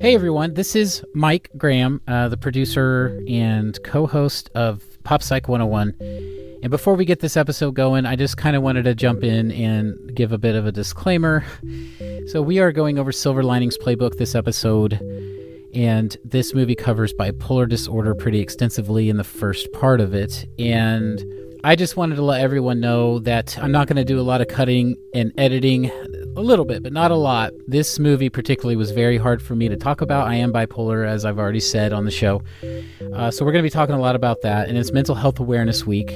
[0.00, 5.46] Hey everyone, this is Mike Graham, uh, the producer and co host of Pop Psych
[5.46, 5.94] 101.
[6.62, 9.52] And before we get this episode going, I just kind of wanted to jump in
[9.52, 11.44] and give a bit of a disclaimer.
[12.28, 14.94] So, we are going over Silver Linings Playbook this episode,
[15.74, 20.46] and this movie covers bipolar disorder pretty extensively in the first part of it.
[20.58, 21.22] And
[21.62, 24.40] I just wanted to let everyone know that I'm not going to do a lot
[24.40, 25.90] of cutting and editing,
[26.36, 27.52] a little bit, but not a lot.
[27.66, 30.28] This movie, particularly, was very hard for me to talk about.
[30.28, 32.42] I am bipolar, as I've already said on the show.
[33.12, 34.68] Uh, so, we're going to be talking a lot about that.
[34.68, 36.10] And it's Mental Health Awareness Week.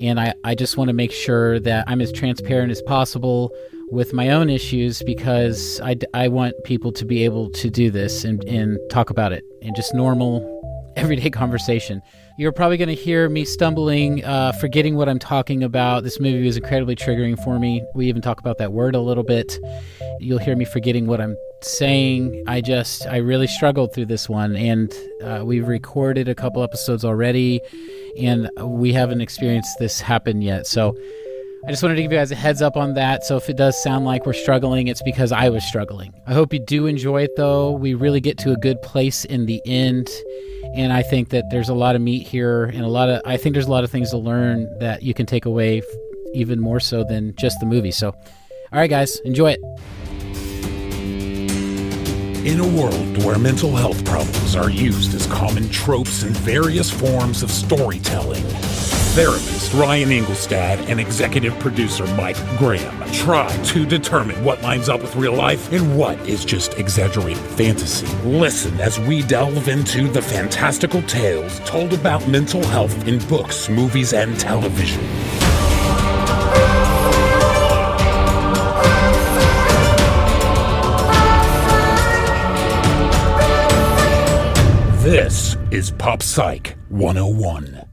[0.00, 3.52] And I, I just want to make sure that I'm as transparent as possible
[3.90, 8.24] with my own issues because I, I want people to be able to do this
[8.24, 10.57] and, and talk about it in just normal,
[10.98, 12.02] everyday conversation.
[12.36, 16.04] You're probably going to hear me stumbling, uh, forgetting what I'm talking about.
[16.04, 17.84] This movie was incredibly triggering for me.
[17.94, 19.58] We even talk about that word a little bit.
[20.20, 22.44] You'll hear me forgetting what I'm saying.
[22.46, 24.54] I just, I really struggled through this one.
[24.56, 24.92] And
[25.22, 27.60] uh, we've recorded a couple episodes already,
[28.20, 30.66] and we haven't experienced this happen yet.
[30.66, 30.96] So,
[31.66, 33.24] I just wanted to give you guys a heads up on that.
[33.24, 36.14] So if it does sound like we're struggling, it's because I was struggling.
[36.26, 37.72] I hope you do enjoy it though.
[37.72, 40.08] We really get to a good place in the end.
[40.74, 43.36] And I think that there's a lot of meat here and a lot of, I
[43.36, 45.82] think there's a lot of things to learn that you can take away
[46.34, 47.90] even more so than just the movie.
[47.90, 49.60] So, all right, guys, enjoy it.
[52.46, 57.42] In a world where mental health problems are used as common tropes in various forms
[57.42, 58.44] of storytelling,
[59.14, 65.16] therapist Ryan Engelstad and executive producer Mike Graham try to determine what lines up with
[65.16, 68.06] real life and what is just exaggerated fantasy.
[68.26, 74.12] Listen as we delve into the fantastical tales told about mental health in books, movies,
[74.12, 75.02] and television.
[85.02, 87.87] This is Pop Psych 101.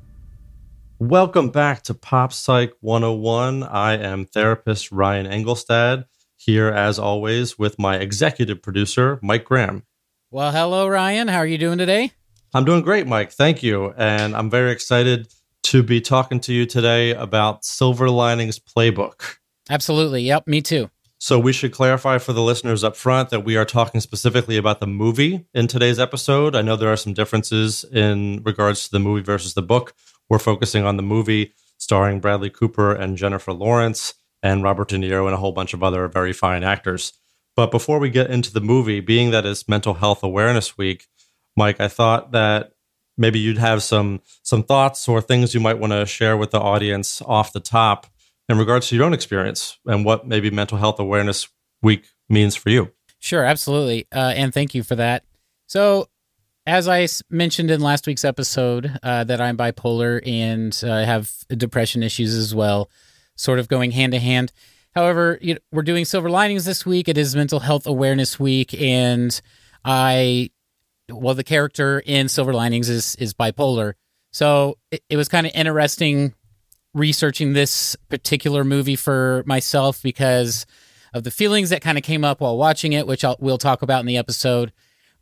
[0.99, 3.63] Welcome back to Pop Psych 101.
[3.63, 6.05] I am therapist Ryan Engelstad,
[6.37, 9.83] here as always with my executive producer, Mike Graham.
[10.31, 11.27] Well, hello, Ryan.
[11.27, 12.13] How are you doing today?
[12.53, 13.33] I'm doing great, Mike.
[13.33, 13.93] Thank you.
[13.97, 15.27] And I'm very excited
[15.63, 19.35] to be talking to you today about Silver Linings Playbook.
[19.69, 20.21] Absolutely.
[20.21, 20.89] Yep, me too.
[21.17, 24.79] So, we should clarify for the listeners up front that we are talking specifically about
[24.79, 26.55] the movie in today's episode.
[26.55, 29.93] I know there are some differences in regards to the movie versus the book.
[30.29, 35.25] We're focusing on the movie starring Bradley Cooper and Jennifer Lawrence and Robert De Niro
[35.25, 37.13] and a whole bunch of other very fine actors.
[37.55, 41.07] But before we get into the movie, being that it's Mental Health Awareness Week,
[41.55, 42.71] Mike, I thought that
[43.17, 46.59] maybe you'd have some some thoughts or things you might want to share with the
[46.59, 48.07] audience off the top
[48.49, 51.47] in regards to your own experience and what maybe Mental Health Awareness
[51.81, 52.91] Week means for you.
[53.19, 54.07] Sure, absolutely.
[54.13, 55.23] Uh, and thank you for that.
[55.67, 56.09] So,
[56.67, 62.01] as I mentioned in last week's episode, uh, that I'm bipolar and uh, have depression
[62.01, 62.89] issues as well,
[63.35, 64.51] sort of going hand to hand.
[64.95, 67.07] However, you know, we're doing Silver Linings this week.
[67.07, 69.39] It is Mental Health Awareness Week, and
[69.83, 70.51] I,
[71.09, 73.93] well, the character in Silver Linings is is bipolar.
[74.31, 76.33] So it, it was kind of interesting
[76.93, 80.65] researching this particular movie for myself because
[81.13, 83.81] of the feelings that kind of came up while watching it, which I'll, we'll talk
[83.81, 84.71] about in the episode.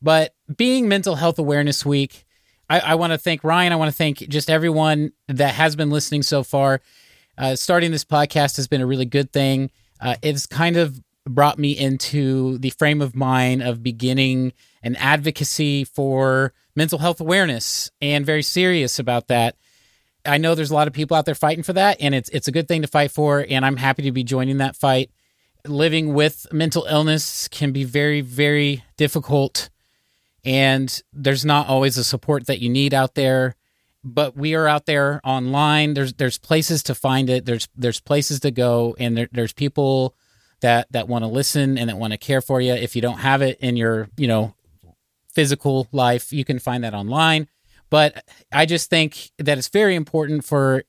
[0.03, 2.25] But being Mental Health Awareness Week,
[2.69, 3.71] I, I want to thank Ryan.
[3.71, 6.81] I want to thank just everyone that has been listening so far.
[7.37, 9.71] Uh, starting this podcast has been a really good thing.
[9.99, 14.51] Uh, it's kind of brought me into the frame of mind of beginning
[14.83, 19.55] an advocacy for mental health awareness and very serious about that.
[20.25, 22.47] I know there's a lot of people out there fighting for that, and it's it's
[22.47, 25.11] a good thing to fight for, and I'm happy to be joining that fight.
[25.65, 29.69] Living with mental illness can be very, very difficult,
[30.45, 33.55] and there's not always the support that you need out there.
[34.05, 35.93] But we are out there online.
[35.93, 37.45] There's there's places to find it.
[37.45, 40.15] There's there's places to go, and there, there's people
[40.59, 42.73] that that want to listen and that want to care for you.
[42.73, 44.55] If you don't have it in your you know
[45.29, 47.47] physical life, you can find that online.
[47.89, 50.83] But I just think that it's very important for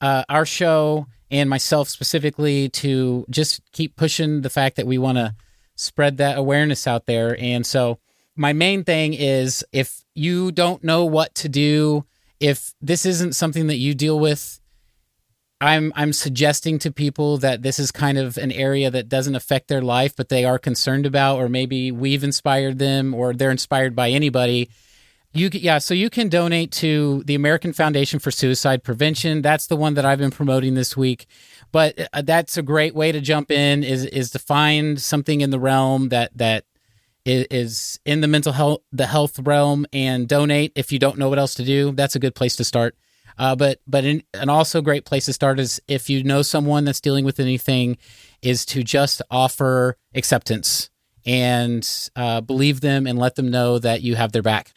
[0.00, 5.18] uh, our show and myself specifically to just keep pushing the fact that we want
[5.18, 5.34] to
[5.74, 7.36] spread that awareness out there.
[7.38, 7.98] And so,
[8.38, 12.04] my main thing is if you don't know what to do,
[12.40, 14.60] if this isn't something that you deal with,
[15.60, 19.68] I'm I'm suggesting to people that this is kind of an area that doesn't affect
[19.68, 23.96] their life, but they are concerned about, or maybe we've inspired them, or they're inspired
[23.96, 24.70] by anybody
[25.32, 29.42] you yeah, so you can donate to the American Foundation for Suicide Prevention.
[29.42, 31.26] That's the one that I've been promoting this week.
[31.70, 35.50] But uh, that's a great way to jump in is is to find something in
[35.50, 36.64] the realm that that
[37.28, 41.38] is, in the mental health the health realm and donate if you don't know what
[41.38, 41.92] else to do.
[41.92, 42.96] That's a good place to start.
[43.38, 46.84] Uh, but but in, an also great place to start is if you know someone
[46.84, 47.96] that's dealing with anything,
[48.42, 50.90] is to just offer acceptance
[51.24, 54.72] and uh, believe them and let them know that you have their back.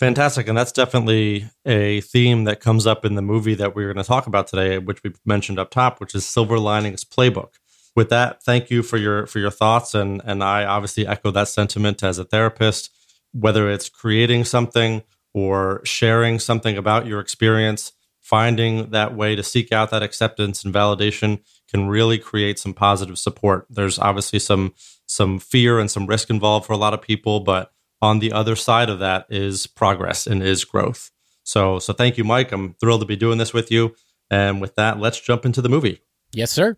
[0.00, 0.48] Fantastic.
[0.48, 4.08] And that's definitely a theme that comes up in the movie that we're going to
[4.08, 7.54] talk about today, which we mentioned up top, which is Silver Linings Playbook.
[7.96, 11.48] With that, thank you for your for your thoughts and and I obviously echo that
[11.48, 12.90] sentiment as a therapist,
[13.32, 15.02] whether it's creating something
[15.32, 20.74] or sharing something about your experience, finding that way to seek out that acceptance and
[20.74, 23.66] validation can really create some positive support.
[23.70, 24.74] There's obviously some
[25.06, 28.56] some fear and some risk involved for a lot of people, but on the other
[28.56, 31.10] side of that is progress and is growth.
[31.42, 32.52] So, so thank you, Mike.
[32.52, 33.94] I'm thrilled to be doing this with you.
[34.30, 36.00] And with that, let's jump into the movie.
[36.32, 36.76] Yes, sir.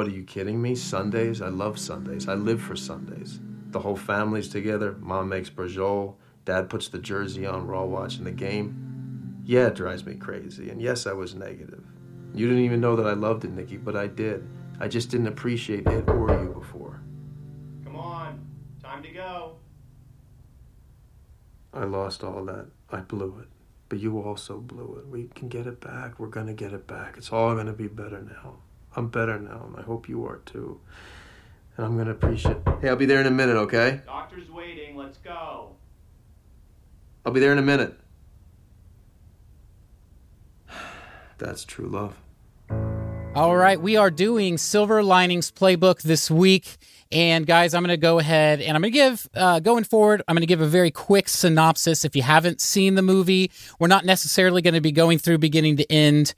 [0.00, 0.76] What are you kidding me?
[0.76, 1.42] Sundays?
[1.42, 2.26] I love Sundays.
[2.26, 3.38] I live for Sundays.
[3.68, 4.96] The whole family's together.
[4.98, 6.14] Mom makes braciole.
[6.46, 9.42] Dad puts the jersey on, we're all watching the game.
[9.44, 10.70] Yeah, it drives me crazy.
[10.70, 11.84] And yes, I was negative.
[12.32, 14.48] You didn't even know that I loved it, Nikki, but I did.
[14.80, 17.02] I just didn't appreciate it or you before.
[17.84, 18.40] Come on,
[18.82, 19.56] time to go.
[21.74, 22.68] I lost all that.
[22.90, 23.48] I blew it.
[23.90, 25.08] But you also blew it.
[25.08, 26.18] We can get it back.
[26.18, 27.18] We're going to get it back.
[27.18, 28.60] It's all going to be better now.
[28.96, 30.80] I'm better now, and I hope you are too.
[31.76, 32.56] And I'm going to appreciate.
[32.80, 34.00] Hey, I'll be there in a minute, okay?
[34.04, 34.96] Doctor's waiting.
[34.96, 35.76] Let's go.
[37.24, 37.98] I'll be there in a minute.
[41.38, 42.16] That's true love.
[43.32, 46.76] All right, we are doing Silver Linings Playbook this week.
[47.12, 50.22] And guys, I'm going to go ahead and I'm going to give, uh, going forward,
[50.26, 52.04] I'm going to give a very quick synopsis.
[52.04, 55.76] If you haven't seen the movie, we're not necessarily going to be going through beginning
[55.78, 56.34] to end.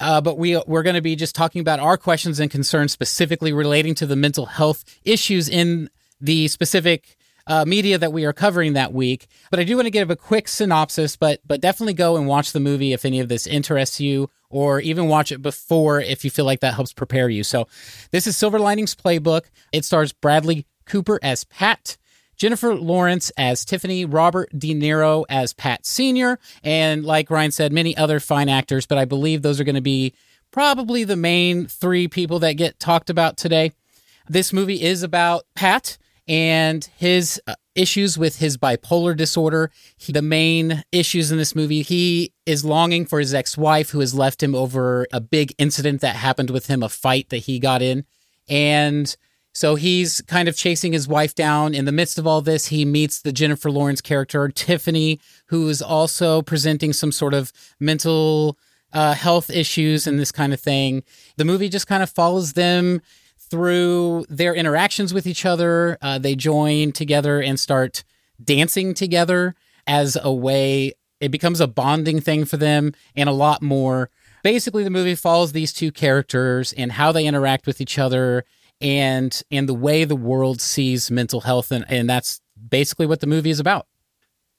[0.00, 3.52] Uh, but we we're going to be just talking about our questions and concerns specifically
[3.52, 5.88] relating to the mental health issues in
[6.20, 9.26] the specific uh, media that we are covering that week.
[9.50, 12.52] But I do want to give a quick synopsis, but but definitely go and watch
[12.52, 16.30] the movie if any of this interests you, or even watch it before if you
[16.30, 17.44] feel like that helps prepare you.
[17.44, 17.68] So
[18.10, 19.46] this is Silver Linings Playbook.
[19.72, 21.96] It stars Bradley Cooper as Pat.
[22.36, 27.96] Jennifer Lawrence as Tiffany, Robert De Niro as Pat Sr., and like Ryan said, many
[27.96, 30.14] other fine actors, but I believe those are going to be
[30.50, 33.72] probably the main three people that get talked about today.
[34.28, 39.70] This movie is about Pat and his uh, issues with his bipolar disorder.
[39.96, 44.00] He, the main issues in this movie, he is longing for his ex wife who
[44.00, 47.58] has left him over a big incident that happened with him, a fight that he
[47.58, 48.04] got in.
[48.48, 49.14] And
[49.54, 51.74] so he's kind of chasing his wife down.
[51.74, 55.80] In the midst of all this, he meets the Jennifer Lawrence character, Tiffany, who is
[55.80, 58.58] also presenting some sort of mental
[58.92, 61.04] uh, health issues and this kind of thing.
[61.36, 63.00] The movie just kind of follows them
[63.38, 65.98] through their interactions with each other.
[66.02, 68.02] Uh, they join together and start
[68.42, 69.54] dancing together
[69.86, 74.10] as a way, it becomes a bonding thing for them and a lot more.
[74.42, 78.44] Basically, the movie follows these two characters and how they interact with each other
[78.84, 83.26] and and the way the world sees mental health and, and that's basically what the
[83.26, 83.88] movie is about.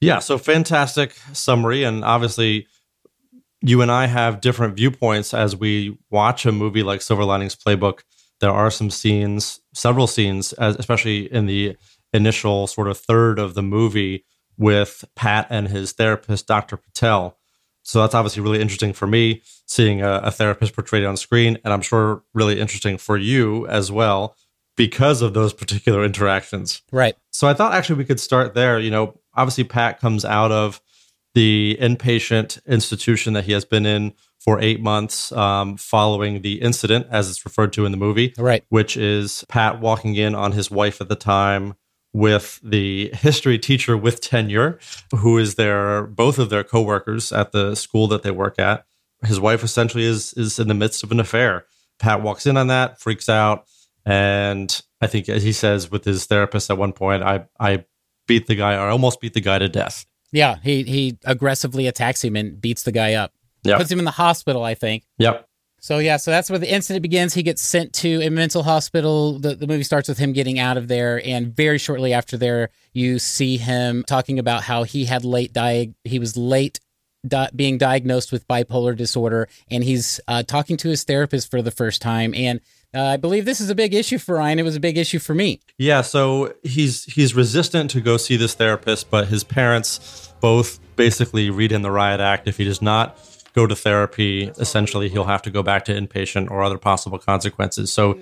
[0.01, 2.67] Yeah, so fantastic summary and obviously
[3.61, 8.01] you and I have different viewpoints as we watch a movie like Silver Linings Playbook
[8.39, 11.77] there are some scenes, several scenes, especially in the
[12.13, 14.25] initial sort of third of the movie
[14.57, 16.77] with Pat and his therapist, Dr.
[16.77, 17.37] Patel.
[17.85, 21.71] So that's obviously really interesting for me seeing a, a, therapist portrayed on screen, and
[21.71, 24.35] I'm sure really interesting for you as well
[24.75, 26.81] because of those particular interactions.
[26.91, 27.15] Right.
[27.29, 28.79] So I thought actually we could start there.
[28.79, 30.81] You know, obviously Pat comes out of
[31.35, 37.05] the inpatient institution that he has been in for eight months um, following the incident,
[37.11, 38.33] as it's referred to in the movie.
[38.35, 38.63] Right.
[38.69, 41.75] Which is Pat walking in on his wife at the time
[42.15, 44.79] with the history teacher with tenure,
[45.17, 48.85] who is their both of their coworkers at the school that they work at.
[49.25, 51.65] His wife essentially is is in the midst of an affair.
[51.99, 53.65] Pat walks in on that, freaks out,
[54.05, 57.83] and I think as he says with his therapist at one point, I I
[58.27, 60.05] beat the guy or almost beat the guy to death.
[60.31, 63.33] Yeah, he he aggressively attacks him and beats the guy up.
[63.65, 63.77] Yep.
[63.77, 65.03] Puts him in the hospital, I think.
[65.17, 65.49] Yep.
[65.85, 67.35] So yeah, so that's where the incident begins.
[67.35, 69.37] He gets sent to a mental hospital.
[69.37, 72.71] The, the movie starts with him getting out of there, and very shortly after there,
[72.91, 76.79] you see him talking about how he had late diag he was late
[77.27, 81.69] di- being diagnosed with bipolar disorder, and he's uh, talking to his therapist for the
[81.69, 82.33] first time.
[82.33, 82.61] And
[82.95, 84.57] Uh, I believe this is a big issue for Ryan.
[84.57, 85.59] It was a big issue for me.
[85.77, 91.51] Yeah, so he's he's resistant to go see this therapist, but his parents both basically
[91.51, 92.47] read in the riot act.
[92.47, 93.19] If he does not
[93.55, 97.91] go to therapy, essentially he'll have to go back to inpatient or other possible consequences.
[97.91, 98.19] So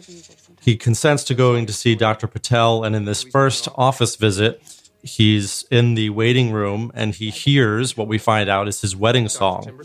[0.62, 2.28] he consents to going to see Dr.
[2.28, 4.62] Patel, and in this first office visit,
[5.04, 9.28] he's in the waiting room and he hears what we find out is his wedding
[9.28, 9.82] song.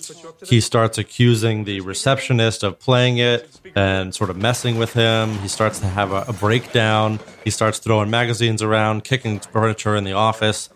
[0.47, 5.31] He starts accusing the receptionist of playing it and sort of messing with him.
[5.39, 7.19] He starts to have a, a breakdown.
[7.43, 10.71] He starts throwing magazines around, kicking furniture in the office.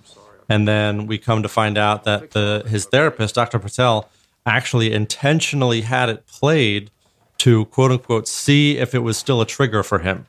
[0.48, 3.60] And then we come to find out that the his therapist, Dr.
[3.60, 4.10] Patel,
[4.46, 6.90] actually intentionally had it played
[7.38, 10.26] to quote unquote see if it was still a trigger for him.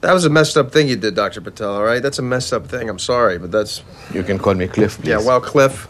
[0.00, 1.40] That was a messed up thing you did, Dr.
[1.40, 2.02] Patel, all right?
[2.02, 2.88] That's a messed up thing.
[2.88, 3.82] I'm sorry, but that's.
[4.14, 5.08] You can call me Cliff, please.
[5.08, 5.88] Yeah, well, Cliff,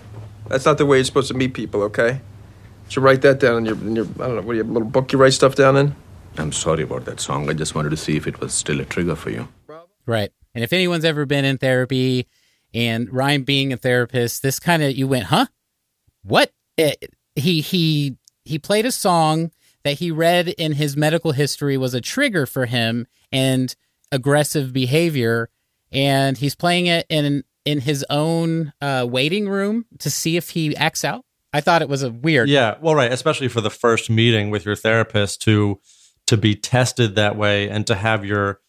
[0.49, 2.15] that's not the way you're supposed to meet people, okay?
[2.15, 4.65] You should write that down in your, in your I don't know, what do you
[4.65, 5.95] little book you write stuff down in?
[6.39, 7.49] I'm sorry about that song.
[7.49, 9.49] I just wanted to see if it was still a trigger for you.
[10.07, 10.33] Right.
[10.55, 12.27] And if anyone's ever been in therapy
[12.75, 15.47] and Ryan being a therapist, this kind of, you went, huh?
[16.25, 16.53] What?
[16.77, 19.51] It, he, he, he played a song
[19.85, 23.75] that he read in his medical history was a trigger for him and
[24.13, 25.49] aggressive behavior.
[25.93, 30.77] And he's playing it in, in his own uh, waiting room to see if he
[30.77, 31.25] acts out.
[31.53, 32.49] I thought it was a weird.
[32.49, 35.81] Yeah, well, right, especially for the first meeting with your therapist to
[36.27, 38.61] to be tested that way and to have your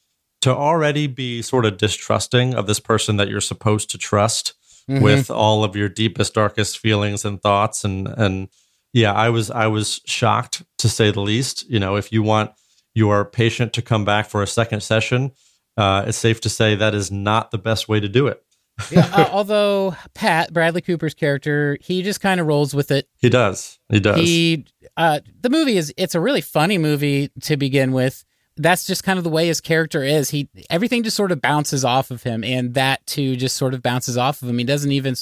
[0.42, 4.56] to already be sort of distrusting of this person that you're supposed to trust
[4.92, 5.02] Mhm.
[5.02, 8.50] with all of your deepest darkest feelings and thoughts and and
[8.94, 11.70] yeah, I was I was shocked to say the least.
[11.70, 12.52] You know, if you want
[12.94, 15.32] your patient to come back for a second session,
[15.78, 18.44] uh, it's safe to say that is not the best way to do it.
[18.92, 23.08] yeah, uh, although Pat Bradley Cooper's character, he just kind of rolls with it.
[23.20, 23.80] He does.
[23.90, 24.20] He does.
[24.20, 24.66] He,
[24.98, 28.26] uh, the movie is it's a really funny movie to begin with.
[28.58, 30.30] That's just kind of the way his character is.
[30.30, 33.82] He everything just sort of bounces off of him, and that too just sort of
[33.82, 34.58] bounces off of him.
[34.58, 35.16] He doesn't even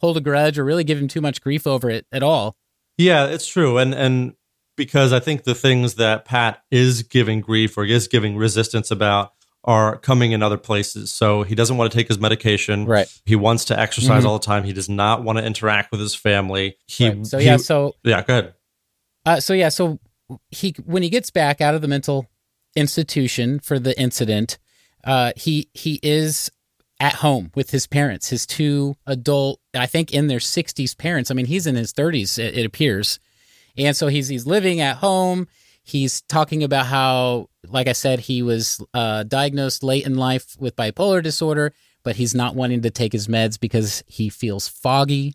[0.00, 2.56] hold a grudge or really give him too much grief over it at all.
[2.98, 4.34] Yeah, it's true, and and
[4.76, 9.32] because I think the things that Pat is giving grief or is giving resistance about
[9.66, 11.10] are coming in other places.
[11.10, 12.84] So he doesn't want to take his medication.
[12.84, 13.06] Right.
[13.24, 14.26] He wants to exercise Mhm.
[14.26, 14.64] all the time.
[14.64, 16.76] He does not want to interact with his family.
[16.86, 17.26] He, Right.
[17.26, 18.54] So he- yeah, so yeah, go ahead.
[19.24, 20.00] Uh, so yeah, so
[20.50, 22.26] he when he gets back out of the mental
[22.76, 24.58] institution for the incident,
[25.04, 26.50] uh, he he is
[27.00, 31.30] at home with his parents, his two adult, I think in their sixties parents.
[31.30, 33.18] I mean, he's in his thirties, it, it appears,
[33.76, 35.48] and so he's he's living at home.
[35.82, 40.76] He's talking about how, like I said, he was uh, diagnosed late in life with
[40.76, 45.34] bipolar disorder, but he's not wanting to take his meds because he feels foggy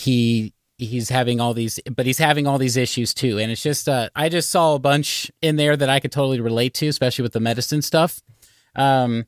[0.00, 3.88] he he's having all these but he's having all these issues too and it's just
[3.88, 7.22] uh i just saw a bunch in there that i could totally relate to especially
[7.22, 8.20] with the medicine stuff
[8.76, 9.24] um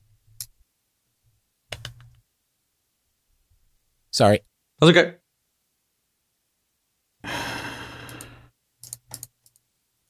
[4.10, 4.40] sorry
[4.80, 5.14] That's okay.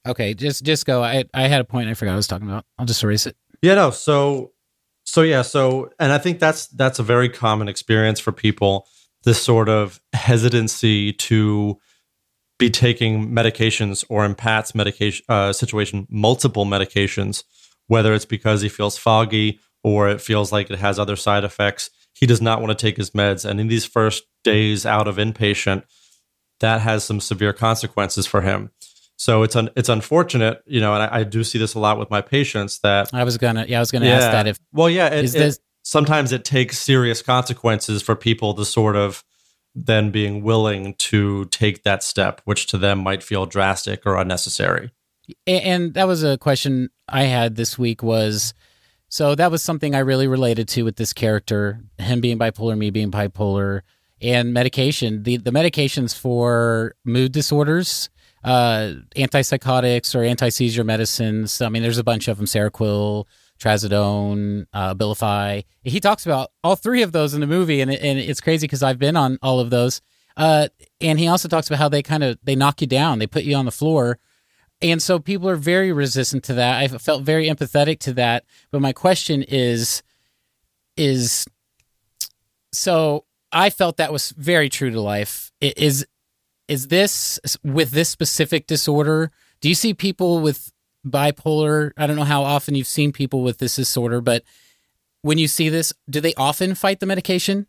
[0.06, 2.64] okay just just go i i had a point i forgot i was talking about
[2.78, 3.90] i'll just erase it Yeah, no.
[3.92, 4.52] So,
[5.04, 5.42] so yeah.
[5.42, 8.88] So, and I think that's that's a very common experience for people.
[9.24, 11.78] This sort of hesitancy to
[12.58, 17.44] be taking medications, or in Pat's medication uh, situation, multiple medications,
[17.86, 21.90] whether it's because he feels foggy or it feels like it has other side effects.
[22.14, 25.16] He does not want to take his meds, and in these first days out of
[25.16, 25.84] inpatient,
[26.60, 28.70] that has some severe consequences for him.
[29.16, 31.98] So it's un- it's unfortunate, you know, and I, I do see this a lot
[31.98, 34.90] with my patients that i was gonna yeah i was gonna ask that if well,
[34.90, 39.24] yeah, it, is it- this- sometimes it takes serious consequences for people to sort of
[39.74, 44.90] then being willing to take that step, which to them might feel drastic or unnecessary.
[45.46, 48.54] And that was a question I had this week was
[49.08, 52.88] so that was something I really related to with this character, him being bipolar, me
[52.88, 53.82] being bipolar,
[54.22, 55.22] and medication.
[55.22, 58.08] The the medications for mood disorders,
[58.42, 61.60] uh, antipsychotics or anti seizure medicines.
[61.60, 63.26] I mean, there's a bunch of them: Seroquel,
[63.62, 65.64] Trazodone, uh, Abilify.
[65.82, 68.82] He talks about all three of those in the movie, and and it's crazy because
[68.82, 70.00] I've been on all of those.
[70.36, 70.68] Uh,
[71.00, 73.44] and he also talks about how they kind of they knock you down, they put
[73.44, 74.18] you on the floor,
[74.80, 76.80] and so people are very resistant to that.
[76.80, 78.44] I felt very empathetic to that.
[78.70, 80.02] But my question is,
[80.96, 81.46] is
[82.72, 85.52] so I felt that was very true to life.
[85.60, 86.06] Is
[86.66, 89.30] is this with this specific disorder?
[89.60, 90.72] Do you see people with
[91.06, 91.92] bipolar?
[91.96, 94.42] I don't know how often you've seen people with this disorder, but
[95.22, 97.66] when you see this, do they often fight the medication?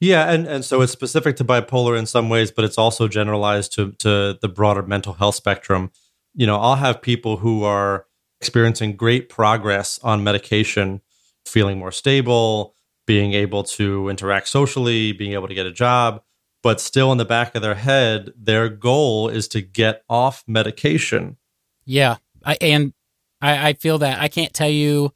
[0.00, 3.72] Yeah, and, and so it's specific to bipolar in some ways, but it's also generalized
[3.74, 5.90] to to the broader mental health spectrum.
[6.34, 8.06] You know, I'll have people who are
[8.40, 11.00] experiencing great progress on medication,
[11.44, 12.76] feeling more stable,
[13.06, 16.22] being able to interact socially, being able to get a job,
[16.62, 21.38] but still in the back of their head, their goal is to get off medication.
[21.84, 22.92] Yeah, I, and
[23.40, 25.12] I, I feel that I can't tell you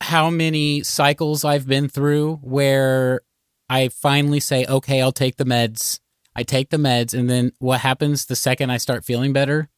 [0.00, 3.22] how many cycles I've been through where
[3.68, 6.00] I finally say, okay, I'll take the meds.
[6.34, 9.68] I take the meds, and then what happens the second I start feeling better?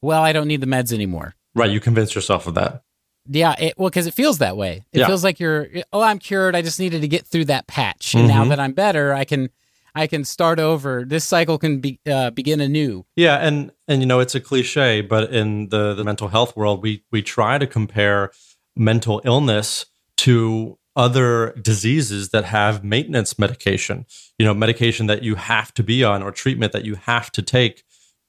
[0.00, 1.34] Well, I don't need the meds anymore.
[1.54, 1.70] Right.
[1.70, 2.82] You convince yourself of that.
[3.28, 4.84] Yeah, it, well, because it feels that way.
[4.92, 5.06] It Yeah.
[5.06, 6.56] feels like you're, oh, I'm cured.
[6.56, 8.48] I just needed to get through that patch, and now Mhm.
[8.48, 9.50] that I'm better, I can,
[9.94, 11.04] I can start over.
[11.04, 13.04] This cycle can be uh, begin anew.
[13.16, 16.82] Yeah, and and you know it's a cliche, but in the the mental health world,
[16.82, 18.30] we we try to compare
[18.74, 19.86] mental illness
[20.18, 24.06] to other diseases that have maintenance medication.
[24.38, 27.42] You know, medication that you have to be on or treatment that you have to
[27.42, 27.84] take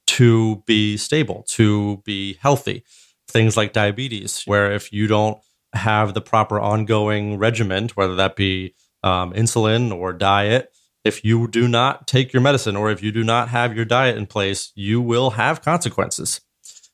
[0.08, 2.84] to be stable, to be healthy.
[3.30, 5.40] Things like diabetes, where if you don't
[5.74, 11.68] have the proper ongoing regimen, whether that be um, insulin or diet, if you do
[11.68, 15.02] not take your medicine or if you do not have your diet in place, you
[15.02, 16.42] will have consequences.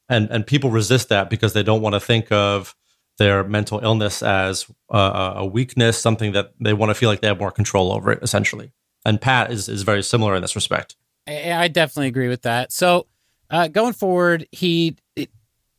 [0.07, 2.75] And and people resist that because they don't want to think of
[3.19, 7.27] their mental illness as a, a weakness, something that they want to feel like they
[7.27, 8.71] have more control over it, essentially.
[9.05, 10.95] And Pat is is very similar in this respect.
[11.27, 12.71] I, I definitely agree with that.
[12.71, 13.05] So,
[13.51, 14.97] uh, going forward, he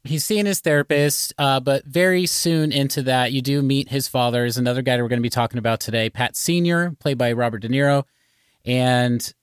[0.05, 4.45] he's seeing his therapist, uh, but very soon into that, you do meet his father.
[4.45, 7.33] Is another guy that we're going to be talking about today, Pat Senior, played by
[7.33, 8.05] Robert De Niro,
[8.71, 9.35] and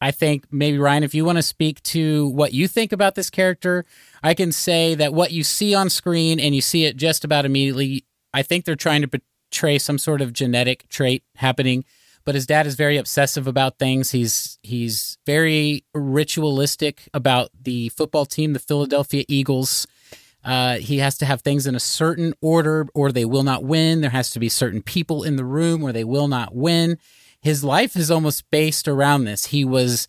[0.00, 3.30] I think maybe Ryan, if you want to speak to what you think about this
[3.30, 3.84] character,
[4.22, 7.44] I can say that what you see on screen and you see it just about
[7.44, 8.04] immediately.
[8.34, 11.84] I think they're trying to portray some sort of genetic trait happening
[12.28, 14.10] but his dad is very obsessive about things.
[14.10, 19.86] He's he's very ritualistic about the football team, the Philadelphia Eagles.
[20.44, 24.02] Uh, he has to have things in a certain order, or they will not win.
[24.02, 26.98] There has to be certain people in the room, or they will not win.
[27.40, 29.46] His life is almost based around this.
[29.46, 30.08] He was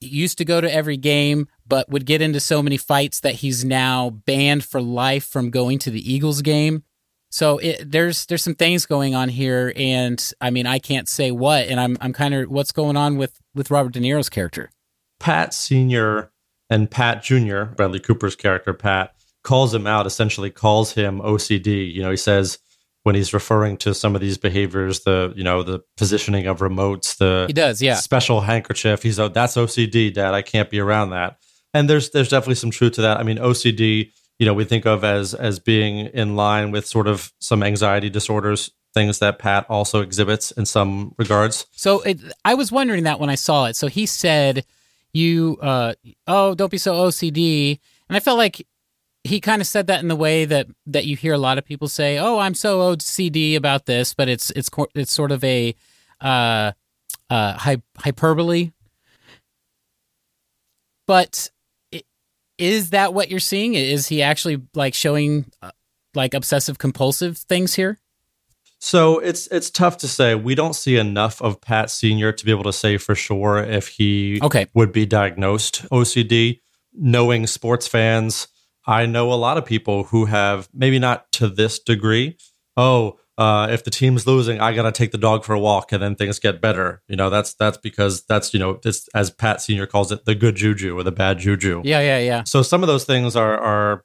[0.00, 3.64] used to go to every game, but would get into so many fights that he's
[3.64, 6.84] now banned for life from going to the Eagles game.
[7.30, 11.30] So it, there's there's some things going on here, and I mean I can't say
[11.30, 14.70] what, and I'm I'm kind of what's going on with with Robert De Niro's character.
[15.18, 16.30] Pat Senior
[16.68, 20.06] and Pat Junior, Bradley Cooper's character Pat, calls him out.
[20.06, 21.90] Essentially, calls him OCD.
[21.90, 22.58] You know, he says
[23.02, 27.16] when he's referring to some of these behaviors, the you know the positioning of remotes,
[27.16, 27.96] the He does, yeah.
[27.96, 29.02] special handkerchief.
[29.02, 30.34] He's oh, that's OCD, Dad.
[30.34, 31.38] I can't be around that.
[31.74, 33.18] And there's there's definitely some truth to that.
[33.18, 37.08] I mean, OCD, you know, we think of as as being in line with sort
[37.08, 41.66] of some anxiety disorders, things that Pat also exhibits in some regards.
[41.72, 43.76] So it, I was wondering that when I saw it.
[43.76, 44.64] So he said,
[45.12, 45.94] "You, uh,
[46.26, 48.66] oh, don't be so OCD," and I felt like
[49.24, 51.64] he kind of said that in the way that that you hear a lot of
[51.64, 55.74] people say, "Oh, I'm so OCD about this," but it's it's it's sort of a
[56.20, 56.72] uh,
[57.30, 58.72] uh, hy- hyperbole.
[61.06, 61.50] But
[62.58, 63.74] is that what you're seeing?
[63.74, 65.70] Is he actually like showing uh,
[66.14, 67.98] like obsessive compulsive things here?
[68.78, 70.34] So it's it's tough to say.
[70.34, 73.88] We don't see enough of Pat Senior to be able to say for sure if
[73.88, 74.66] he Okay.
[74.74, 76.60] would be diagnosed OCD.
[76.94, 78.48] Knowing sports fans,
[78.86, 82.36] I know a lot of people who have maybe not to this degree.
[82.76, 86.02] Oh, uh, if the team's losing, I gotta take the dog for a walk, and
[86.02, 87.02] then things get better.
[87.08, 90.34] You know, that's that's because that's you know, this as Pat Senior calls it, the
[90.34, 91.82] good juju or the bad juju.
[91.84, 92.44] Yeah, yeah, yeah.
[92.44, 94.04] So some of those things are are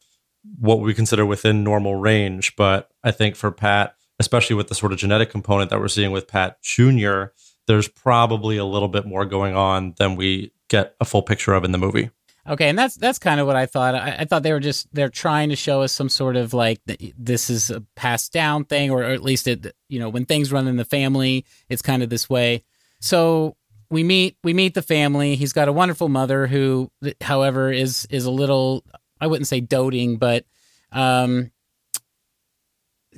[0.60, 4.94] what we consider within normal range, but I think for Pat, especially with the sort
[4.94, 7.26] of genetic component that we're seeing with Pat Jr.,
[7.68, 11.64] there's probably a little bit more going on than we get a full picture of
[11.64, 12.12] in the movie.
[12.48, 13.94] Okay, and that's that's kind of what I thought.
[13.94, 16.80] I, I thought they were just they're trying to show us some sort of like
[16.86, 20.52] th- this is a passed down thing, or at least it you know when things
[20.52, 22.64] run in the family, it's kind of this way.
[23.02, 23.58] So
[23.90, 25.36] we meet we meet the family.
[25.36, 28.84] He's got a wonderful mother who, however, is is a little
[29.20, 30.46] I wouldn't say doting, but
[30.94, 31.52] um,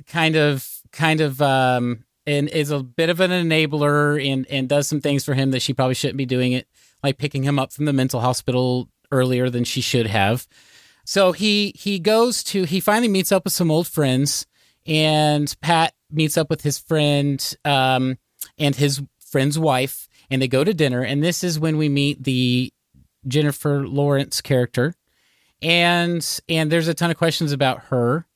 [0.08, 4.88] kind of kind of um, and is a bit of an enabler and and does
[4.88, 6.66] some things for him that she probably shouldn't be doing it,
[7.02, 10.46] like picking him up from the mental hospital earlier than she should have.
[11.04, 14.46] So he he goes to he finally meets up with some old friends,
[14.86, 18.18] and Pat meets up with his friend um,
[18.58, 21.02] and his friend's wife, and they go to dinner.
[21.02, 22.72] And this is when we meet the
[23.26, 24.94] Jennifer Lawrence character,
[25.62, 28.26] and and there's a ton of questions about her.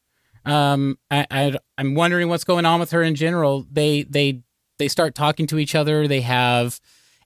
[0.44, 3.66] Um, I, I I'm wondering what's going on with her in general.
[3.70, 4.42] They they
[4.78, 6.08] they start talking to each other.
[6.08, 6.80] They have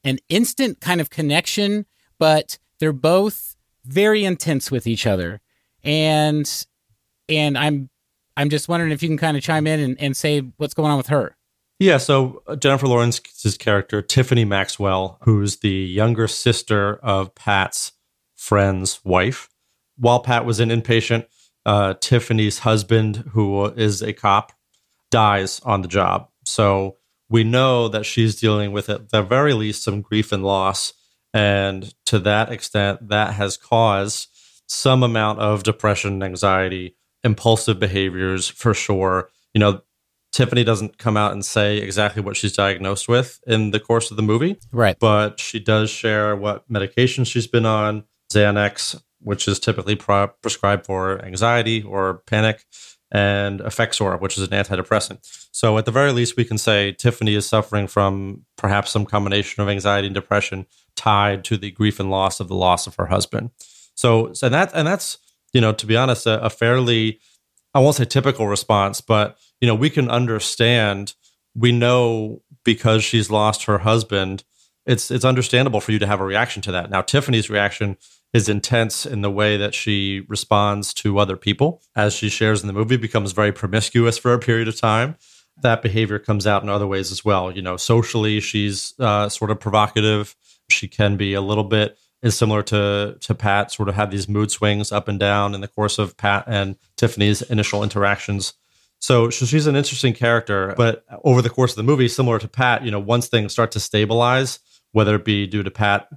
[0.04, 1.86] an instant kind of connection,
[2.18, 5.40] but they're both very intense with each other.
[5.84, 6.66] and
[7.28, 7.90] and I'm
[8.36, 10.90] I'm just wondering if you can kind of chime in and, and say what's going
[10.90, 11.36] on with her.
[11.80, 17.92] Yeah, so uh, Jennifer Lawrence's character, Tiffany Maxwell, who's the younger sister of Pat's
[18.36, 19.48] friend's wife.
[19.96, 21.26] While Pat was an inpatient,
[21.66, 24.52] uh, Tiffany's husband, who is a cop,
[25.10, 26.28] dies on the job.
[26.44, 26.96] So
[27.28, 30.92] we know that she's dealing with, at the very least, some grief and loss.
[31.34, 34.28] And to that extent, that has caused
[34.66, 39.30] some amount of depression, anxiety, impulsive behaviors for sure.
[39.54, 39.82] You know,
[40.32, 44.16] Tiffany doesn't come out and say exactly what she's diagnosed with in the course of
[44.16, 44.58] the movie.
[44.72, 44.98] Right.
[44.98, 50.86] But she does share what medication she's been on Xanax, which is typically pro- prescribed
[50.86, 52.64] for anxiety or panic,
[53.10, 55.18] and Effexor, which is an antidepressant.
[55.52, 59.62] So, at the very least, we can say Tiffany is suffering from perhaps some combination
[59.62, 60.66] of anxiety and depression
[60.96, 63.50] tied to the grief and loss of the loss of her husband.
[63.94, 65.18] So, and that and that's
[65.52, 67.20] you know, to be honest, a, a fairly
[67.74, 71.14] I won't say typical response, but you know, we can understand.
[71.54, 74.44] We know because she's lost her husband,
[74.86, 76.90] it's it's understandable for you to have a reaction to that.
[76.90, 77.96] Now, Tiffany's reaction
[78.32, 82.66] is intense in the way that she responds to other people, as she shares in
[82.66, 85.16] the movie, becomes very promiscuous for a period of time.
[85.62, 87.50] That behavior comes out in other ways as well.
[87.50, 90.36] You know, socially, she's uh, sort of provocative.
[90.70, 94.28] She can be a little bit is similar to to Pat, sort of have these
[94.28, 98.54] mood swings up and down in the course of Pat and Tiffany's initial interactions.
[99.00, 102.48] So, so she's an interesting character, but over the course of the movie, similar to
[102.48, 104.58] Pat, you know, once things start to stabilize,
[104.90, 106.08] whether it be due to Pat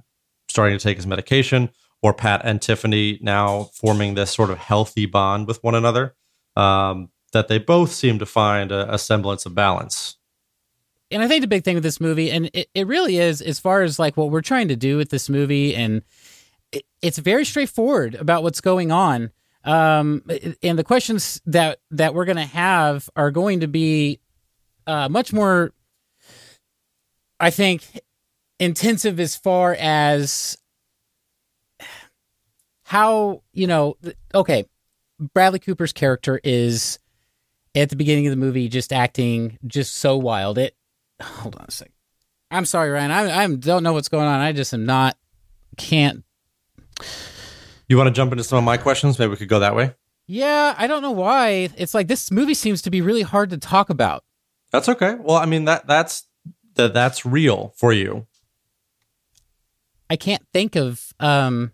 [0.48, 1.70] starting to take his medication
[2.02, 6.14] or Pat and Tiffany now forming this sort of healthy bond with one another,
[6.56, 10.16] um, that they both seem to find a, a semblance of balance
[11.12, 13.58] and I think the big thing with this movie, and it, it really is, as
[13.58, 16.02] far as like what we're trying to do with this movie, and
[16.72, 19.30] it, it's very straightforward about what's going on.
[19.64, 20.24] Um,
[20.62, 24.18] and the questions that that we're going to have are going to be
[24.86, 25.72] uh, much more,
[27.38, 28.00] I think,
[28.58, 30.58] intensive as far as
[32.92, 33.96] how you know.
[34.34, 34.66] Okay,
[35.18, 36.98] Bradley Cooper's character is
[37.74, 40.58] at the beginning of the movie just acting just so wild.
[40.58, 40.76] It
[41.22, 41.94] hold on a second.
[42.50, 43.10] I'm sorry, Ryan.
[43.10, 44.40] I I don't know what's going on.
[44.40, 45.16] I just am not
[45.78, 46.22] can't.
[47.88, 49.18] You want to jump into some of my questions?
[49.18, 49.94] Maybe we could go that way.
[50.26, 51.70] Yeah, I don't know why.
[51.78, 54.22] It's like this movie seems to be really hard to talk about.
[54.70, 55.14] That's okay.
[55.14, 56.26] Well, I mean that that's
[56.74, 58.26] that that's real for you.
[60.10, 61.72] I can't think of um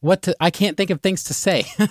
[0.00, 1.64] what to I can't think of things to say.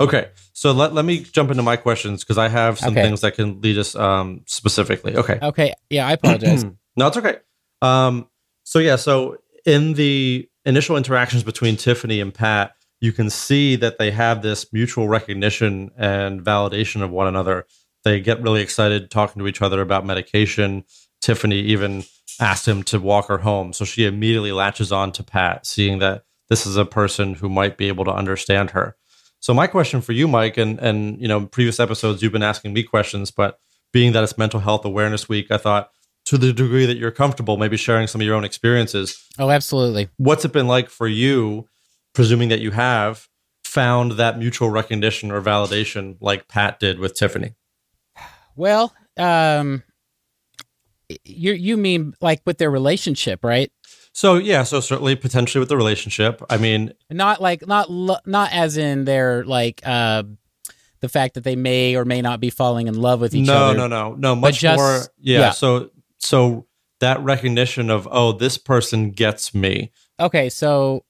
[0.00, 3.02] Okay, so let, let me jump into my questions because I have some Okay.
[3.02, 5.16] things that can lead us um, specifically.
[5.16, 6.64] Okay, okay, yeah, I apologize.
[6.96, 7.36] no, it's okay.
[7.82, 8.28] Um,
[8.64, 13.98] so yeah, so in the initial interactions between Tiffany and Pat, you can see that
[13.98, 17.66] they have this mutual recognition and validation of one another.
[18.02, 20.82] They get really excited talking to each other about medication.
[21.20, 22.02] Tiffany even
[22.40, 26.24] asked him to walk her home, so she immediately latches on to Pat, seeing that
[26.52, 28.94] this is a person who might be able to understand her.
[29.40, 32.74] So my question for you, Mike, and and you know, previous episodes you've been asking
[32.74, 33.58] me questions, but
[33.90, 35.90] being that it's Mental Health Awareness Week, I thought
[36.26, 39.26] to the degree that you're comfortable, maybe sharing some of your own experiences.
[39.38, 40.10] oh, absolutely.
[40.18, 41.68] What's it been like for you,
[42.12, 43.28] presuming that you have
[43.64, 47.54] found that mutual recognition or validation like Pat did with Tiffany?
[48.56, 49.82] Well, um
[51.24, 53.72] you you mean like with their relationship, right?
[54.12, 56.42] So yeah, so certainly potentially with the relationship.
[56.50, 60.24] I mean, Not like not not as in their like uh
[61.00, 63.54] the fact that they may or may not be falling in love with each no,
[63.54, 63.76] other.
[63.76, 64.34] no, no, no, no.
[64.36, 65.00] much just- more.
[65.18, 65.50] Yeah, yeah.
[65.50, 66.66] So so
[67.00, 69.90] that recognition of oh, this person gets me.
[70.20, 71.04] Okay, so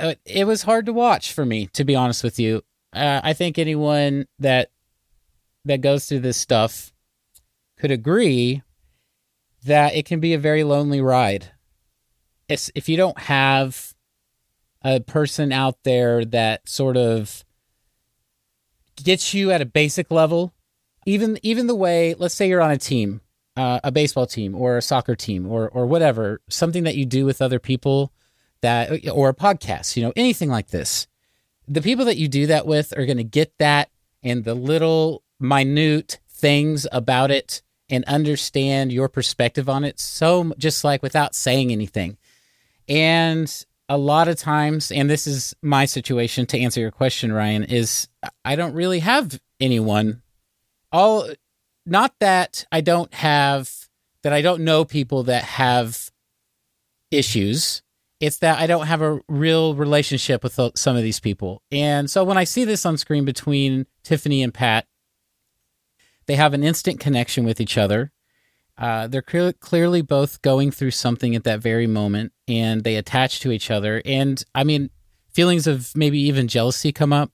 [0.00, 2.62] uh, it was hard to watch for me, to be honest with you.
[2.92, 4.70] Uh, I think anyone that
[5.64, 6.92] that goes through this stuff
[7.78, 8.62] could agree
[9.66, 11.52] that it can be a very lonely ride.
[12.48, 13.94] It's, if you don't have
[14.82, 17.44] a person out there that sort of
[19.02, 20.54] gets you at a basic level,
[21.04, 23.20] even even the way, let's say you're on a team,
[23.56, 27.24] uh, a baseball team or a soccer team or or whatever, something that you do
[27.24, 28.12] with other people
[28.60, 31.06] that or a podcast, you know, anything like this.
[31.68, 33.90] The people that you do that with are going to get that
[34.22, 40.84] and the little minute things about it and understand your perspective on it so just
[40.84, 42.16] like without saying anything.
[42.88, 43.52] And
[43.88, 48.08] a lot of times, and this is my situation to answer your question, Ryan, is
[48.44, 50.22] I don't really have anyone.
[50.92, 51.28] All
[51.84, 53.72] not that I don't have
[54.22, 56.10] that I don't know people that have
[57.10, 57.82] issues
[58.20, 61.62] it's that I don't have a real relationship with some of these people.
[61.70, 64.86] And so when I see this on screen between Tiffany and Pat,
[66.26, 68.12] they have an instant connection with each other.
[68.78, 73.40] Uh, they're clear- clearly both going through something at that very moment and they attach
[73.40, 74.02] to each other.
[74.04, 74.90] And I mean,
[75.32, 77.32] feelings of maybe even jealousy come up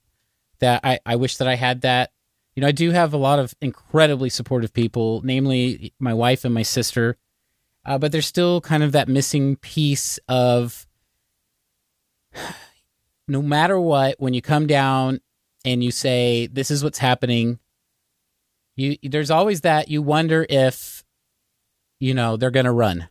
[0.60, 2.12] that I, I wish that I had that.
[2.54, 6.54] You know, I do have a lot of incredibly supportive people, namely my wife and
[6.54, 7.16] my sister.
[7.84, 10.86] Uh, but there's still kind of that missing piece of
[13.28, 15.20] no matter what, when you come down
[15.64, 17.58] and you say, this is what's happening,
[18.76, 21.04] you there's always that you wonder if
[22.00, 23.08] you know they're going to run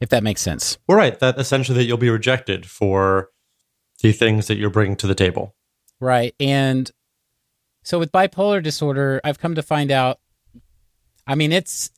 [0.00, 1.18] if that makes sense Well, right.
[1.18, 3.30] That essentially that you'll be rejected for
[4.00, 5.54] the things that you're bringing to the table.
[6.00, 6.90] right and
[7.82, 10.20] so with bipolar disorder i've come to find out
[11.26, 11.90] i mean it's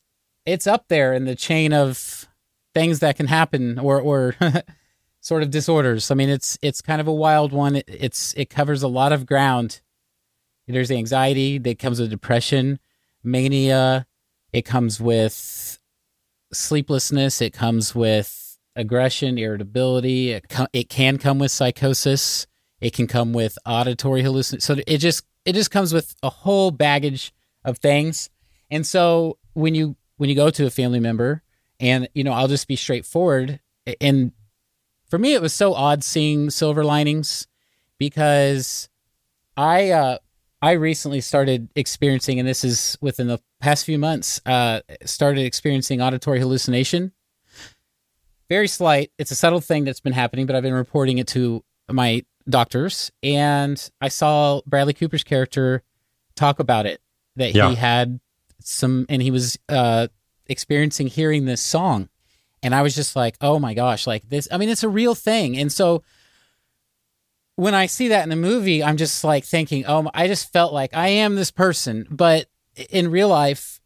[0.46, 2.26] it's up there in the chain of
[2.74, 4.34] things that can happen or or
[5.20, 8.48] sort of disorders i mean it's it's kind of a wild one it, it's it
[8.48, 9.80] covers a lot of ground
[10.70, 12.78] there's anxiety that comes with depression
[13.22, 14.06] mania.
[14.52, 15.78] It comes with
[16.52, 17.40] sleeplessness.
[17.40, 20.32] It comes with aggression irritability.
[20.32, 22.46] It, co- it can come with psychosis.
[22.80, 24.64] It can come with auditory hallucinations.
[24.64, 27.32] so it just it just comes with a whole baggage
[27.64, 28.30] of things.
[28.70, 31.42] And so when you when you go to a family member
[31.80, 33.60] and you know i'll just be straightforward
[34.00, 34.32] and
[35.08, 37.46] for me it was so odd seeing silver linings
[37.98, 38.88] because
[39.56, 40.18] i uh
[40.62, 46.02] I recently started experiencing, and this is within the past few months, uh, started experiencing
[46.02, 47.12] auditory hallucination.
[48.48, 49.10] Very slight.
[49.18, 53.10] It's a subtle thing that's been happening, but I've been reporting it to my doctors.
[53.22, 55.82] And I saw Bradley Cooper's character
[56.34, 57.00] talk about it
[57.36, 57.70] that Yeah.
[57.70, 58.20] he had
[58.62, 60.08] some, and he was uh,
[60.46, 62.08] experiencing hearing this song.
[62.62, 64.46] And I was just like, oh my gosh, like this.
[64.50, 65.56] I mean, it's a real thing.
[65.56, 66.02] And so
[67.60, 70.72] when I see that in the movie, I'm just like thinking, oh, I just felt
[70.72, 72.06] like I am this person.
[72.10, 72.46] But
[72.88, 73.82] in real life,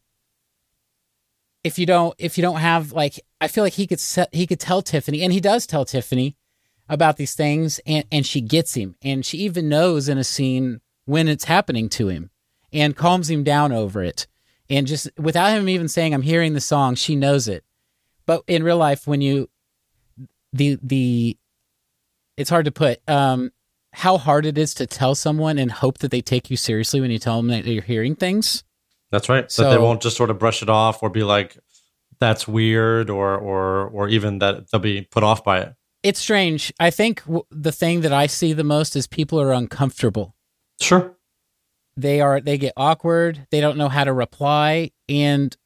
[1.65, 4.47] if you don't, if you don't have like, I feel like he could set, he
[4.47, 6.37] could tell Tiffany, and he does tell Tiffany
[6.89, 10.81] about these things, and and she gets him, and she even knows in a scene
[11.05, 12.31] when it's happening to him,
[12.73, 14.29] and calms him down over it,
[14.71, 17.65] and just without him even saying, "I'm hearing the song," she knows it.
[18.25, 19.51] But in real life, when you
[20.53, 21.37] the the
[22.37, 23.51] it's hard to put um
[23.95, 27.11] how hard it is to tell someone and hope that they take you seriously when
[27.11, 28.65] you tell them that you're hearing things.
[29.11, 29.45] That's right.
[29.45, 31.57] that So- they won't just sort of brush it off or be like,
[32.21, 35.75] "That's weird," or or or even that they'll be put off by it.
[36.03, 36.73] It's strange.
[36.81, 40.35] I think w- the thing that I see the most is people are uncomfortable.
[40.81, 41.17] Sure.
[41.97, 43.47] They are they get awkward.
[43.51, 45.57] They don't know how to reply and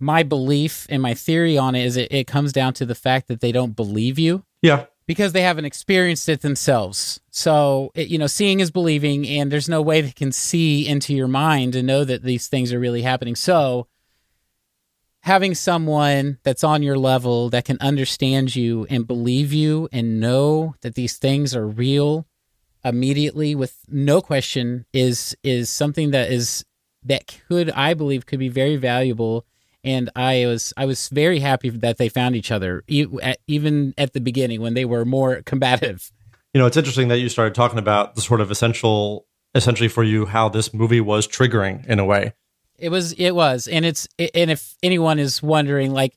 [0.00, 3.28] my belief and my theory on it is it, it comes down to the fact
[3.28, 4.86] that they don't believe you Yeah.
[5.06, 7.20] Because they haven't experienced it themselves.
[7.30, 11.14] So, it, you know, seeing is believing, and there's no way they can see into
[11.14, 13.36] your mind and know that these things are really happening.
[13.36, 13.86] So,
[15.20, 20.74] having someone that's on your level that can understand you and believe you and know
[20.82, 22.26] that these things are real
[22.84, 26.64] immediately with no question is is something that is
[27.02, 29.44] that could I believe could be very valuable
[29.86, 34.20] and I was I was very happy that they found each other even at the
[34.20, 36.10] beginning when they were more combative.
[36.52, 40.02] You know, it's interesting that you started talking about the sort of essential, essentially for
[40.02, 42.32] you, how this movie was triggering in a way.
[42.78, 46.14] It was it was and it's and if anyone is wondering like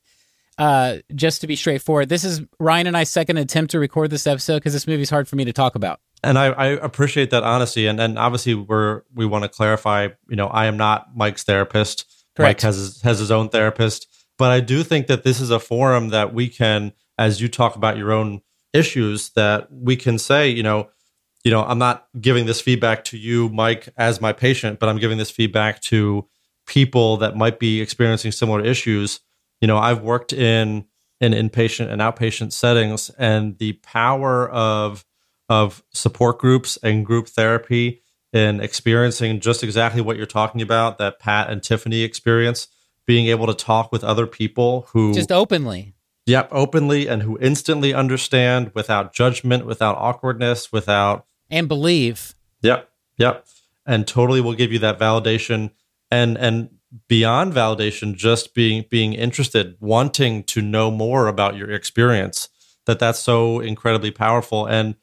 [0.58, 4.26] uh just to be straightforward this is Ryan and I second attempt to record this
[4.26, 6.00] episode because this movie's hard for me to talk about.
[6.22, 10.36] and I, I appreciate that honesty and and obviously we're we want to clarify you
[10.36, 12.04] know i am not mike's therapist
[12.40, 12.58] Correct.
[12.58, 14.06] mike has his, has his own therapist
[14.38, 17.76] but i do think that this is a forum that we can as you talk
[17.76, 18.40] about your own
[18.72, 20.88] issues that we can say you know
[21.44, 24.98] you know i'm not giving this feedback to you mike as my patient but i'm
[24.98, 26.26] giving this feedback to
[26.66, 29.20] people that might be experiencing similar issues
[29.60, 30.84] you know i've worked in
[31.20, 35.04] in inpatient and outpatient settings and the power of
[35.48, 41.18] of support groups and group therapy and experiencing just exactly what you're talking about that
[41.18, 42.68] Pat and Tiffany experience
[43.06, 45.94] being able to talk with other people who Just openly.
[46.26, 52.34] yep openly and who instantly understand without judgment without awkwardness without And believe.
[52.62, 52.88] Yep.
[53.16, 53.46] Yep.
[53.86, 55.70] And totally will give you that validation
[56.10, 56.70] and and
[57.08, 62.48] beyond validation just being being interested, wanting to know more about your experience.
[62.86, 64.94] That that's so incredibly powerful and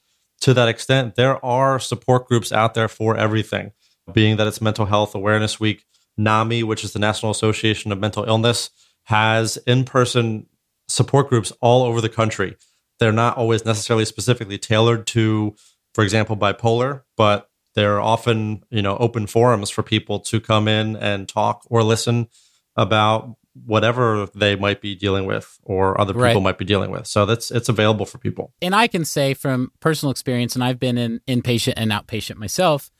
[0.47, 3.73] to that extent there are support groups out there for everything.
[4.13, 5.83] Being that it's Mental Health Awareness Week,
[6.17, 8.69] NAMI, which is the National Association of Mental Illness,
[9.03, 10.47] has in-person
[10.88, 12.55] support groups all over the country
[12.99, 15.55] they're not always necessarily specifically tailored to,
[15.93, 20.95] for example, bipolar, but they're often, you know, open forums for people to come in
[20.95, 22.27] and talk or listen
[22.75, 26.41] about whatever they might be dealing with or other people Right.
[26.41, 27.08] might be dealing with.
[27.08, 28.54] So that's it's available for people.
[28.62, 32.91] and I can say from personal experience, and I've been in inpatient and outpatient myself,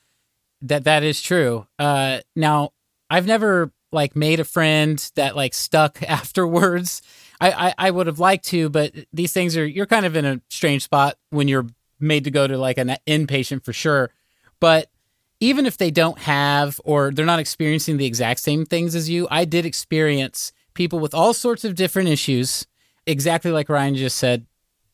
[0.62, 1.66] that that is true.
[1.78, 2.70] Uh, now,
[3.10, 7.00] I've never like made a friend that like stuck afterwards.
[7.40, 10.24] I, I I would have liked to, but these things are you're kind of in
[10.24, 11.66] a strange spot when you're
[12.00, 14.10] made to go to like an inpatient for sure.
[14.60, 14.90] But
[15.40, 19.28] even if they don't have or they're not experiencing the exact same things as you,
[19.30, 22.66] I did experience people with all sorts of different issues,
[23.06, 24.46] exactly like Ryan just said,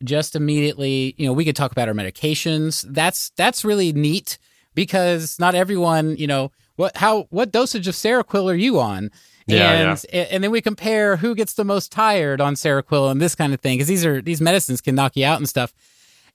[0.03, 2.85] just immediately, you know, we could talk about our medications.
[2.89, 4.39] That's that's really neat
[4.75, 9.11] because not everyone, you know, what how what dosage of Seroquel are you on?
[9.47, 13.35] Yeah, and and then we compare who gets the most tired on Seroquel and this
[13.35, 15.73] kind of thing because these are these medicines can knock you out and stuff.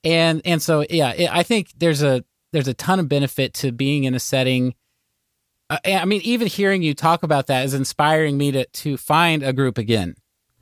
[0.04, 4.04] And and so yeah, I think there's a there's a ton of benefit to being
[4.04, 4.76] in a setting.
[5.70, 9.44] Uh, I mean, even hearing you talk about that is inspiring me to to find
[9.44, 10.16] a group again.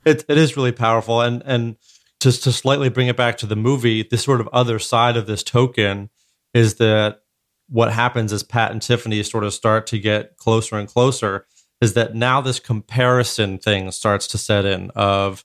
[0.04, 1.76] It it is really powerful, and and
[2.20, 5.26] just to slightly bring it back to the movie, this sort of other side of
[5.26, 6.10] this token
[6.52, 7.20] is that
[7.68, 11.46] what happens as Pat and Tiffany sort of start to get closer and closer
[11.80, 15.44] is that now this comparison thing starts to set in of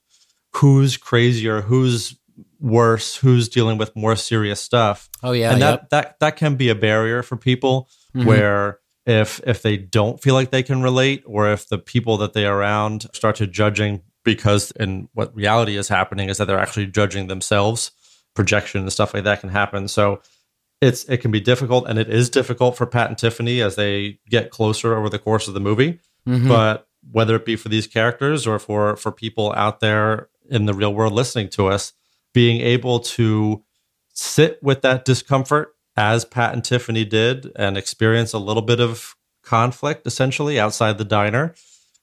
[0.56, 2.18] who's crazier, who's
[2.64, 5.10] worse, who's dealing with more serious stuff.
[5.22, 5.90] Oh yeah, and that, yep.
[5.90, 8.26] that that can be a barrier for people Mhm.
[8.26, 12.34] where if if they don't feel like they can relate or if the people that
[12.34, 16.58] they are around start to judging because and what reality is happening is that they're
[16.60, 17.92] actually judging themselves
[18.34, 20.22] projection and stuff like that can happen so
[20.82, 24.20] it's it can be difficult and it is difficult for Pat and Tiffany as they
[24.30, 26.48] get closer over the course of the movie Mhm.
[26.48, 30.74] but whether it be for these characters or for for people out there in the
[30.74, 31.92] real world listening to us
[32.34, 33.64] being able to
[34.14, 39.16] sit with that discomfort as Pat and Tiffany did and experience a little bit of
[39.44, 41.54] conflict essentially outside the diner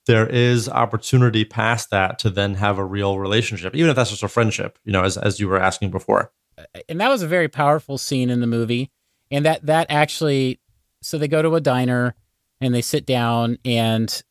[0.07, 4.23] there is opportunity past that to then have a real relationship even if that's just
[4.23, 6.33] a friendship you know as as you were asking before.
[6.89, 8.91] And that was a very powerful scene in the movie.
[9.31, 10.61] And that that actually
[11.03, 12.15] so they go to a diner
[12.61, 14.23] and they sit down and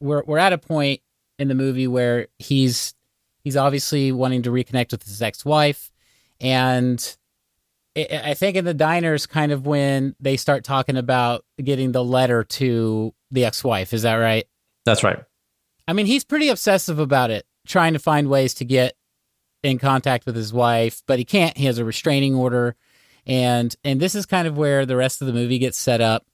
[0.00, 1.00] we're we're at a point
[1.38, 2.94] in the movie where he's
[3.42, 5.90] he's obviously wanting to reconnect with his ex-wife
[6.40, 7.16] and
[7.96, 12.04] I think in the diner is kind of when they start talking about getting the
[12.04, 13.92] letter to the ex-wife.
[13.92, 14.46] Is that right?
[14.84, 15.24] that's right
[15.90, 18.94] I mean, he's pretty obsessive about it, trying to find ways to get
[19.64, 21.56] in contact with his wife, but he can't.
[21.56, 22.76] He has a restraining order,
[23.26, 26.24] and and this is kind of where the rest of the movie gets set up.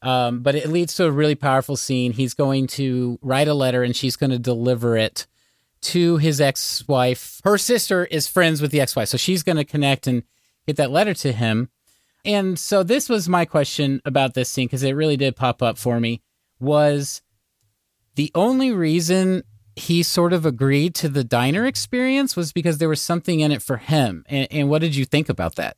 [0.00, 2.12] Um, but it leads to a really powerful scene.
[2.12, 5.26] He's going to write a letter, and she's going to deliver it
[5.82, 7.40] to his ex-wife.
[7.44, 10.22] Her sister is friends with the ex-wife, so she's going to connect and
[10.66, 11.70] get that letter to him.
[12.24, 15.78] And so this was my question about this scene because it really did pop up
[15.78, 16.22] for me.
[16.58, 17.22] Was
[18.16, 19.44] the only reason
[19.76, 23.62] he sort of agreed to the diner experience was because there was something in it
[23.62, 24.24] for him.
[24.28, 25.76] And, and what did you think about that?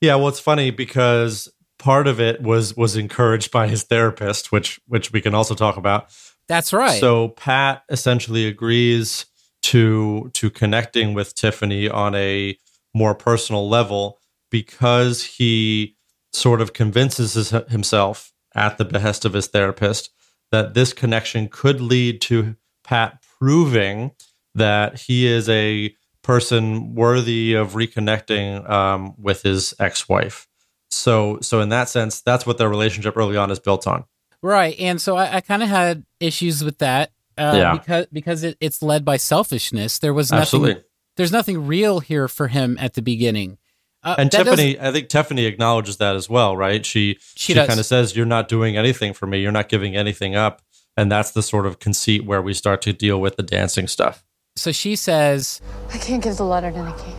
[0.00, 4.80] Yeah, well, it's funny because part of it was was encouraged by his therapist, which
[4.86, 6.08] which we can also talk about.
[6.52, 7.00] That's right.
[7.00, 9.24] So Pat essentially agrees
[9.62, 12.58] to to connecting with Tiffany on a
[12.92, 14.18] more personal level
[14.50, 15.96] because he
[16.34, 20.10] sort of convinces his, himself at the behest of his therapist
[20.50, 24.10] that this connection could lead to Pat proving
[24.54, 30.46] that he is a person worthy of reconnecting um, with his ex-wife.
[30.90, 34.04] So, so in that sense, that's what their relationship early on is built on.
[34.42, 34.74] Right.
[34.78, 37.10] And so I, I kind of had issues with that.
[37.38, 37.72] Uh, Yeah.
[37.72, 39.98] because because it, it's led by selfishness.
[39.98, 40.42] There was nothing.
[40.42, 40.84] Absolutely.
[41.16, 43.58] There's nothing real here for him at the beginning.
[44.04, 46.84] Uh, And Tiffany, I think Tiffany acknowledges that as well, right?
[46.84, 49.40] She She she, kind of says, "You're not doing anything for me.
[49.40, 50.60] You're not giving anything up."
[50.96, 54.24] And that's the sort of conceit where we start to deal with the dancing stuff.
[54.56, 57.14] So she says, I can't give the letter to Nikki.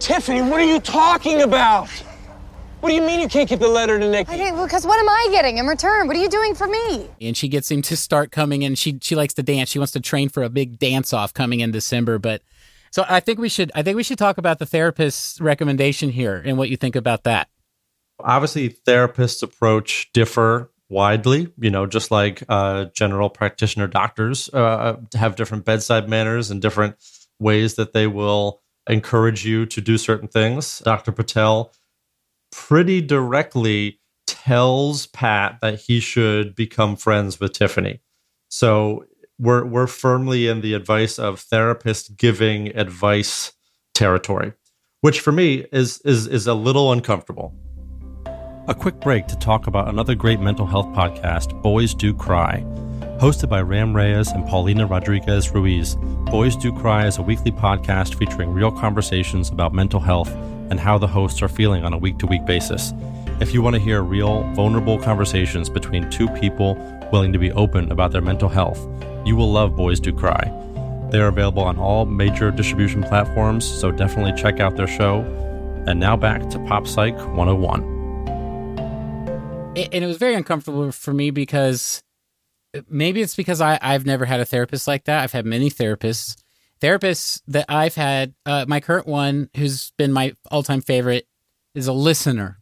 [0.00, 1.88] Tiffany, what are you talking about?
[2.84, 4.30] What do you mean you can't give the letter to Nikki?
[4.30, 6.06] I didn't because what am I getting in return?
[6.06, 7.08] What are you doing for me?
[7.18, 8.74] and she gets him to start coming in.
[8.74, 9.70] She she likes to dance.
[9.70, 12.18] She wants to train for a big dance off coming in December.
[12.18, 12.42] But
[12.90, 16.42] so I think we should I think we should talk about the therapist's recommendation here
[16.44, 17.48] and what you think about that.
[18.20, 21.50] Obviously, therapists' approach differ widely.
[21.58, 26.96] You know, just like uh, general practitioner doctors uh, have different bedside manners and different
[27.38, 30.80] ways that they will encourage you to do certain things.
[30.80, 31.12] Dr.
[31.12, 31.72] Patel
[32.54, 38.00] pretty directly tells Pat that he should become friends with Tiffany.
[38.48, 39.04] So
[39.38, 43.52] we're we're firmly in the advice of therapist giving advice
[43.92, 44.52] territory,
[45.00, 47.52] which for me is is is a little uncomfortable.
[48.68, 52.64] A quick break to talk about another great mental health podcast, Boys Do Cry.
[53.20, 55.96] Hosted by Ram Reyes and Paulina Rodriguez Ruiz,
[56.30, 60.32] Boys Do Cry is a weekly podcast featuring real conversations about mental health
[60.74, 62.92] and how the hosts are feeling on a week to week basis.
[63.38, 66.74] If you want to hear real, vulnerable conversations between two people
[67.12, 68.80] willing to be open about their mental health,
[69.24, 70.42] you will love Boys Do Cry.
[71.12, 75.20] They are available on all major distribution platforms, so definitely check out their show.
[75.86, 77.82] And now back to Pop Psych 101.
[79.76, 82.02] and it was very uncomfortable for me because
[82.76, 85.22] uh, maybe it's because I, I've never had a therapist like that.
[85.22, 86.34] I've had many therapists.
[86.84, 91.26] Therapists that I've had, uh, my current one, who's been my all time favorite,
[91.74, 92.58] is a listener.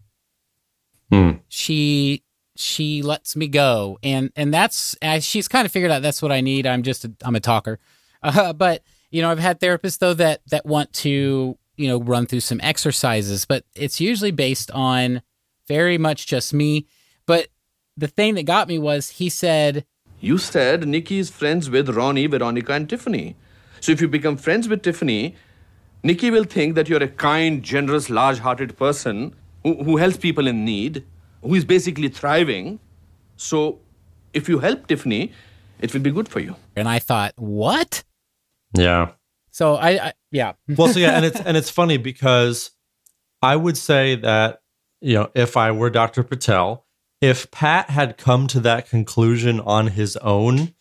[1.10, 1.32] Hmm.
[1.48, 2.22] She
[2.54, 6.40] she lets me go, and and that's she's kind of figured out that's what I
[6.40, 6.68] need.
[6.68, 7.80] I'm just a, I'm a talker,
[8.22, 12.26] uh, but you know I've had therapists though that that want to you know run
[12.26, 15.22] through some exercises, but it's usually based on
[15.66, 16.86] very much just me.
[17.26, 17.48] But
[17.96, 19.84] the thing that got me was he said
[20.20, 23.34] You said Nikki is friends with Ronnie, Veronica, and Tiffany.
[23.82, 25.34] So if you become friends with Tiffany,
[26.04, 30.46] Nikki will think that you're a kind, generous, large hearted person who, who helps people
[30.46, 31.04] in need,
[31.42, 32.78] who is basically thriving.
[33.36, 33.80] So
[34.32, 35.32] if you help Tiffany,
[35.80, 36.54] it will be good for you.
[36.76, 38.04] and I thought, what?
[38.72, 39.10] Yeah.
[39.50, 40.52] So I, I yeah.
[40.68, 42.70] well, so yeah, and it's and it's funny because
[43.42, 44.62] I would say that
[45.00, 46.22] you know if I were Dr.
[46.22, 46.86] Patel,
[47.20, 50.72] if Pat had come to that conclusion on his own,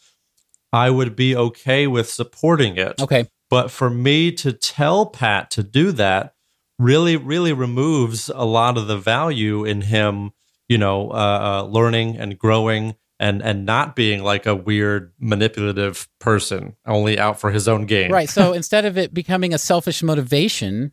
[0.74, 3.02] I would be okay with supporting it.
[3.02, 3.26] Okay.
[3.50, 6.36] But for me to tell Pat to do that
[6.80, 10.32] really, really removes a lot of the value in him,
[10.70, 11.14] you know, uh,
[11.64, 17.40] uh, learning and growing and and not being like a weird manipulative person, only out
[17.40, 18.12] for his own gain.
[18.12, 18.28] Right.
[18.28, 20.92] So instead of it becoming a selfish motivation,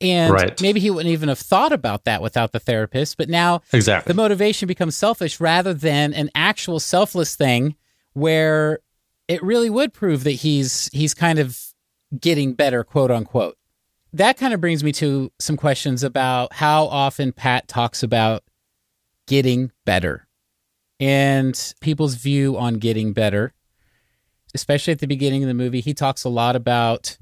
[0.00, 0.60] and Right.
[0.60, 4.10] maybe he wouldn't even have thought about that without the therapist, but now Exactly.
[4.12, 7.76] the motivation becomes selfish rather than an actual selfless thing
[8.12, 8.80] where
[9.30, 11.56] it really would prove that he's he's kind of
[12.18, 13.56] getting better, quote unquote.
[14.12, 18.42] That kind of brings me to some questions about how often Pat talks about
[19.28, 20.26] getting better
[20.98, 23.54] and people's view on getting better,
[24.52, 25.80] especially at the beginning of the movie.
[25.80, 27.16] He talks a lot about,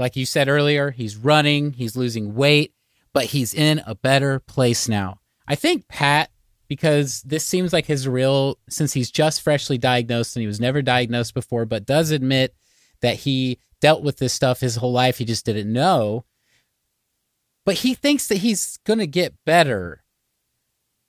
[0.00, 2.74] like you said earlier, he's running, he's losing weight,
[3.12, 5.20] but he's in a better place now.
[5.46, 6.32] I think Pat,
[6.68, 10.82] because this seems like his real, since he's just freshly diagnosed and he was never
[10.82, 12.54] diagnosed before, but does admit
[13.00, 15.18] that he dealt with this stuff his whole life.
[15.18, 16.24] He just didn't know.
[17.64, 20.02] But he thinks that he's going to get better.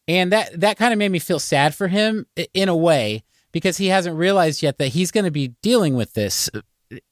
[0.07, 3.77] And that, that kind of made me feel sad for him in a way because
[3.77, 6.49] he hasn't realized yet that he's going to be dealing with this.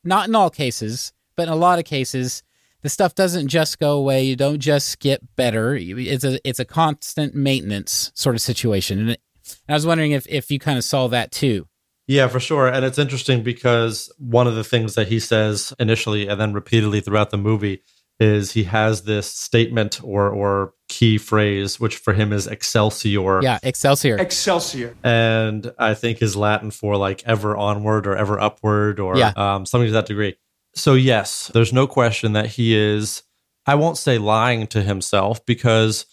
[0.04, 2.44] Not in all cases, but in a lot of cases,
[2.84, 4.24] the stuff doesn't just go away.
[4.24, 5.76] You don't just get better.
[5.76, 9.00] It's a it's a constant maintenance sort of situation.
[9.00, 9.22] And, it,
[9.68, 11.68] and I was wondering if if you kind of saw that too.
[12.08, 12.68] Yeah, for sure.
[12.68, 17.02] And it's interesting because one of the things that he says initially and then repeatedly
[17.02, 17.82] throughout the movie
[18.20, 23.42] is he has this statement or or key phrase which for him is excelsior.
[23.44, 24.18] Yeah, Excelsior.
[24.18, 24.96] Excelsior.
[25.04, 29.34] And I think is Latin for like ever onward or ever upward or Yeah.
[29.36, 30.36] um, something to that degree.
[30.78, 33.24] So yes, there's no question that he is
[33.66, 36.06] I won't say lying to himself because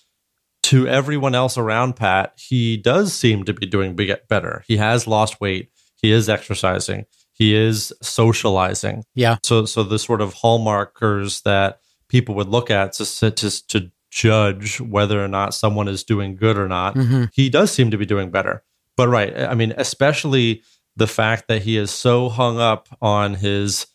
[0.65, 3.95] to everyone else around Pat, he does seem to be doing
[4.29, 4.65] better.
[4.67, 5.71] He has lost weight.
[6.03, 7.05] He is exercising.
[7.33, 9.05] He is socializing.
[9.15, 9.37] Yeah.
[9.45, 14.81] So, so the sort of hallmarkers that people would look at to to, to judge
[14.81, 17.31] whether or not someone is doing good or not, Mhm.
[17.33, 18.62] he does seem to be doing better.
[18.97, 20.62] But right, I mean, especially
[20.97, 23.87] the fact that he is so hung up on his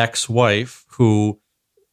[0.00, 1.40] ex-wife, who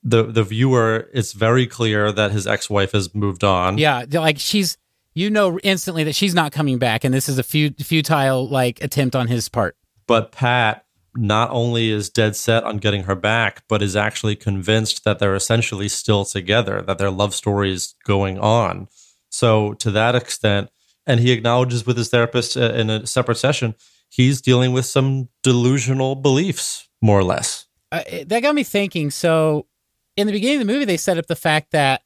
[0.04, 3.78] the the viewer, it's very clear that his ex-wife has moved on.
[3.78, 4.78] Yeah, like she's
[5.14, 8.82] you know instantly that she's not coming back, and this is a fu- futile like
[8.82, 9.76] attempt on his part.
[10.08, 10.86] But Pat
[11.18, 15.36] not only is dead set on getting her back, but is actually convinced that they're
[15.36, 18.88] essentially still together, that their love story is going on.
[19.30, 20.70] So, to that extent,
[21.06, 23.76] and he acknowledges with his therapist uh, in a separate session,
[24.10, 27.67] he's dealing with some delusional beliefs, more or less.
[27.98, 29.12] Uh, that got me thinking.
[29.12, 29.68] So,
[30.16, 32.02] in the beginning of the movie, they set up the fact that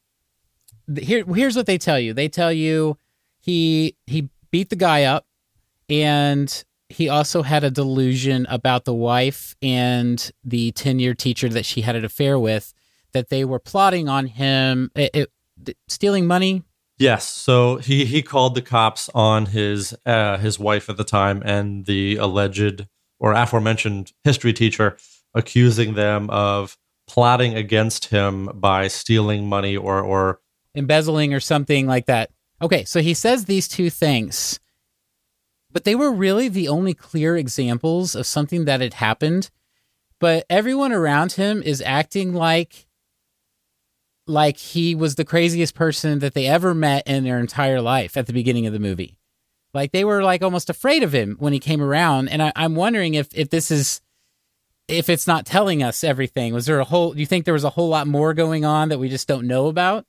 [0.99, 2.13] here, here's what they tell you.
[2.13, 2.97] They tell you
[3.39, 5.25] he he beat the guy up,
[5.89, 11.65] and he also had a delusion about the wife and the ten year teacher that
[11.65, 12.73] she had an affair with.
[13.13, 15.29] That they were plotting on him, it,
[15.65, 16.63] it, stealing money.
[16.97, 21.41] Yes, so he he called the cops on his uh, his wife at the time
[21.43, 22.85] and the alleged
[23.19, 24.97] or aforementioned history teacher,
[25.33, 26.77] accusing them of
[27.07, 30.39] plotting against him by stealing money or or
[30.75, 32.31] embezzling or something like that.
[32.61, 34.59] Okay, so he says these two things,
[35.71, 39.49] but they were really the only clear examples of something that had happened.
[40.19, 42.85] But everyone around him is acting like
[44.27, 48.27] like he was the craziest person that they ever met in their entire life at
[48.27, 49.17] the beginning of the movie.
[49.73, 52.29] Like they were like almost afraid of him when he came around.
[52.29, 54.01] And I, I'm wondering if if this is
[54.91, 56.53] if it's not telling us everything.
[56.53, 58.89] Was there a whole do you think there was a whole lot more going on
[58.89, 60.05] that we just don't know about?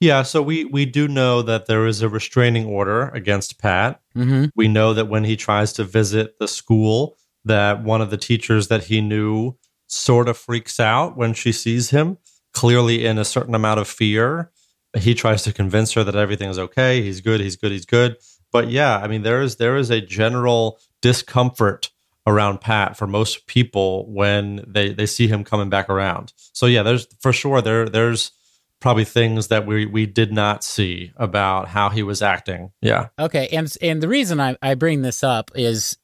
[0.00, 4.00] Yeah, so we we do know that there is a restraining order against Pat.
[4.16, 4.46] Mm-hmm.
[4.56, 8.68] We know that when he tries to visit the school, that one of the teachers
[8.68, 9.56] that he knew
[9.86, 12.18] sort of freaks out when she sees him,
[12.52, 14.50] clearly in a certain amount of fear.
[14.98, 17.00] He tries to convince her that everything is okay.
[17.02, 17.40] He's good.
[17.40, 17.72] He's good.
[17.72, 18.16] He's good.
[18.50, 21.90] But yeah, I mean, there is there is a general discomfort
[22.26, 26.32] around Pat for most people when they they see him coming back around.
[26.36, 28.32] So yeah, there's for sure there there's
[28.80, 32.72] probably things that we we did not see about how he was acting.
[32.80, 33.08] Yeah.
[33.18, 35.96] Okay, and and the reason I, I bring this up is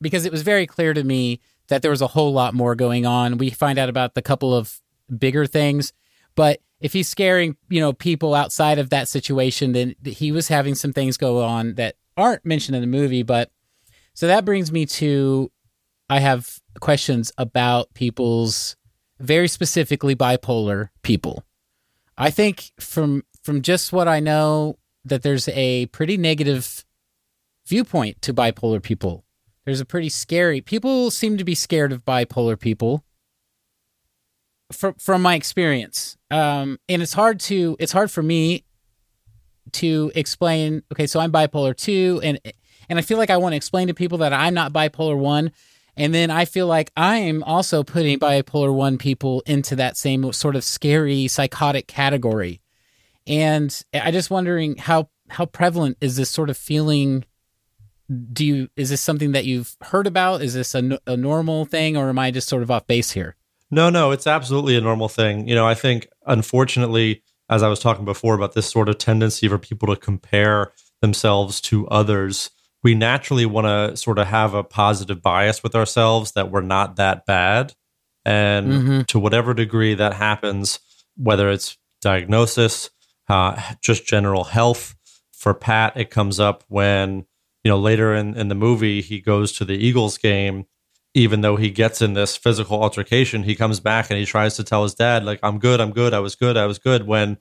[0.00, 3.06] because it was very clear to me that there was a whole lot more going
[3.06, 3.38] on.
[3.38, 4.80] We find out about the couple of
[5.16, 5.92] bigger things,
[6.34, 10.74] but if he's scaring you know people outside of that situation, then he was having
[10.74, 13.22] some things go on that aren't mentioned in the movie.
[13.22, 13.50] But
[14.14, 15.50] so that brings me to
[16.10, 18.74] I have questions about people's
[19.20, 21.44] very specifically bipolar people.
[22.18, 26.84] I think from from just what I know that there's a pretty negative
[27.64, 29.24] viewpoint to bipolar people.
[29.64, 33.04] There's a pretty scary people seem to be scared of bipolar people.
[34.72, 38.64] From from my experience, um, and it's hard to it's hard for me
[39.74, 40.82] to explain.
[40.92, 42.40] Okay, so I'm bipolar two, and
[42.88, 45.52] and I feel like I want to explain to people that I'm not bipolar one,
[45.96, 50.56] and then I feel like I'm also putting bipolar one people into that same sort
[50.56, 52.60] of scary psychotic category.
[53.26, 57.24] And I just wondering how how prevalent is this sort of feeling?
[58.32, 60.42] Do you is this something that you've heard about?
[60.42, 63.36] Is this a, a normal thing, or am I just sort of off base here?
[63.70, 65.46] No, no, it's absolutely a normal thing.
[65.46, 69.46] You know, I think unfortunately, as I was talking before about this sort of tendency
[69.46, 72.50] for people to compare themselves to others,
[72.82, 76.96] we naturally want to sort of have a positive bias with ourselves that we're not
[76.96, 77.74] that bad.
[78.24, 79.06] And Mhm.
[79.08, 80.78] to whatever degree that happens,
[81.16, 82.90] whether it's diagnosis,
[83.28, 84.94] uh, just general health,
[85.32, 87.24] for Pat, it comes up when,
[87.64, 90.66] you know, later in, in the movie, he goes to the Eagles game.
[91.14, 94.62] Even though he gets in this physical altercation, he comes back and he tries to
[94.64, 97.06] tell his dad, like, I'm good, I'm good, I was good, I was good.
[97.06, 97.38] When,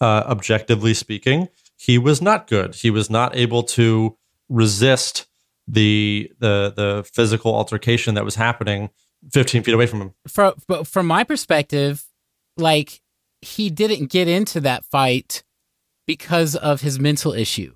[0.00, 2.74] uh, objectively speaking, he was not good.
[2.74, 4.16] He was not able to
[4.48, 5.26] resist
[5.66, 8.90] the the the physical altercation that was happening
[9.32, 10.14] 15 feet away from him.
[10.26, 12.04] From but from my perspective,
[12.56, 13.02] like
[13.40, 15.42] he didn't get into that fight
[16.06, 17.74] because of his mental issue,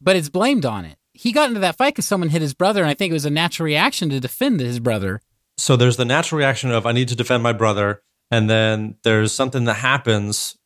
[0.00, 0.96] but it's blamed on it.
[1.12, 3.24] He got into that fight because someone hit his brother, and I think it was
[3.24, 5.20] a natural reaction to defend his brother.
[5.56, 9.32] So there's the natural reaction of I need to defend my brother, and then there's
[9.32, 10.56] something that happens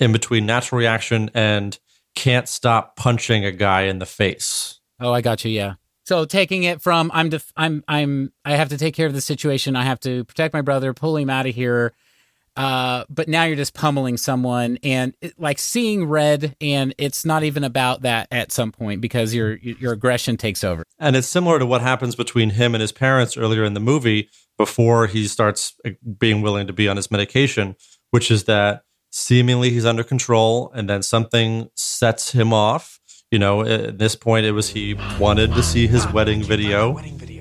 [0.00, 1.78] in between natural reaction and
[2.14, 4.77] can't stop punching a guy in the face.
[5.00, 5.50] Oh, I got you.
[5.50, 5.74] Yeah.
[6.04, 9.20] So taking it from I'm def- I'm I'm I have to take care of the
[9.20, 9.76] situation.
[9.76, 11.92] I have to protect my brother, pull him out of here.
[12.56, 17.44] Uh, but now you're just pummeling someone and it, like seeing red, and it's not
[17.44, 20.82] even about that at some point because your your aggression takes over.
[20.98, 24.28] And it's similar to what happens between him and his parents earlier in the movie
[24.56, 27.76] before he starts uh, being willing to be on his medication,
[28.10, 32.97] which is that seemingly he's under control and then something sets him off.
[33.30, 36.94] You know, at this point, it was he wanted to see his wedding video,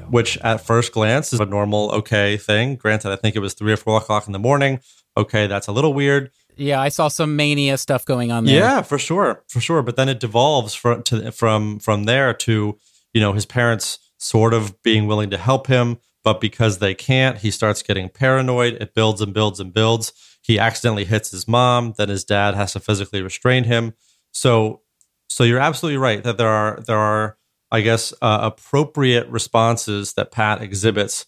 [0.10, 2.76] which at first glance is a normal, okay thing.
[2.76, 4.82] Granted, I think it was three or four o'clock in the morning.
[5.16, 6.32] Okay, that's a little weird.
[6.58, 8.56] Yeah, I saw some mania stuff going on there.
[8.56, 9.82] Yeah, for sure, for sure.
[9.82, 12.78] But then it devolves from to, from from there to
[13.14, 17.38] you know his parents sort of being willing to help him, but because they can't,
[17.38, 18.74] he starts getting paranoid.
[18.82, 20.12] It builds and builds and builds.
[20.42, 21.94] He accidentally hits his mom.
[21.98, 23.94] Then his dad has to physically restrain him.
[24.32, 24.82] So,
[25.30, 27.38] so you're absolutely right that there are there are
[27.72, 31.26] I guess uh, appropriate responses that Pat exhibits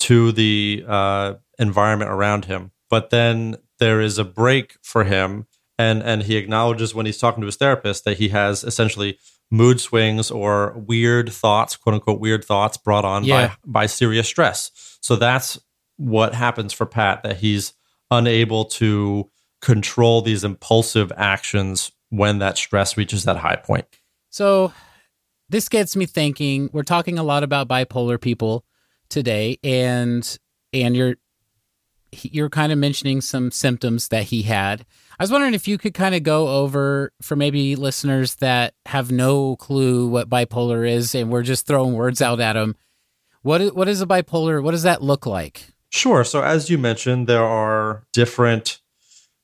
[0.00, 2.70] to the uh, environment around him.
[2.88, 5.46] But then there is a break for him,
[5.78, 9.18] and and he acknowledges when he's talking to his therapist that he has essentially
[9.50, 13.48] mood swings or weird thoughts, quote unquote weird thoughts brought on Yeah.
[13.48, 14.70] by by serious stress.
[15.00, 15.58] So that's
[15.96, 17.72] what happens for Pat that he's
[18.10, 19.28] unable to
[19.60, 23.86] control these impulsive actions when that stress reaches that high point.
[24.28, 24.72] So
[25.48, 26.70] this gets me thinking.
[26.72, 28.64] We're talking a lot about bipolar people
[29.08, 30.38] today, and
[30.72, 31.16] and you're
[32.12, 34.84] you're kind of mentioning some symptoms that he had.
[35.18, 39.12] I was wondering if you could kind of go over for maybe listeners that have
[39.12, 42.74] no clue what bipolar is and we're just throwing words out at them.
[43.42, 44.62] What is, what is a bipolar?
[44.62, 45.72] What does that look like?
[45.90, 46.24] Sure.
[46.24, 48.80] So, as you mentioned, there are different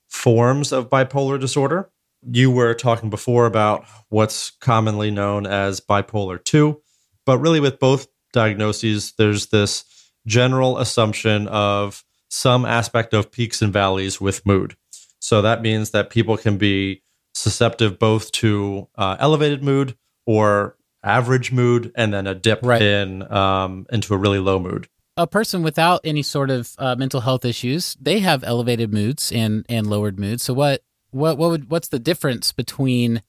[0.08, 1.90] forms of bipolar disorder.
[2.22, 6.80] You were talking before about what's commonly known as bipolar 2,
[7.24, 9.84] but really, with both diagnoses, there's this
[10.26, 14.76] general assumption of some aspect of peaks and valleys with mood.
[15.20, 17.02] So, that means that people can be
[17.34, 19.96] susceptible both to uh, elevated mood
[20.26, 22.82] or average mood and then a dip Right.
[22.82, 24.88] in um, into a really low mood.
[25.16, 29.64] a person without any sort of uh, mental health issues, they have elevated moods and
[29.68, 30.42] and lowered moods.
[30.42, 33.22] So what what what would what's the difference between?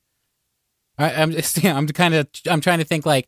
[0.97, 3.27] I, I'm just I'm kind of I'm trying to think like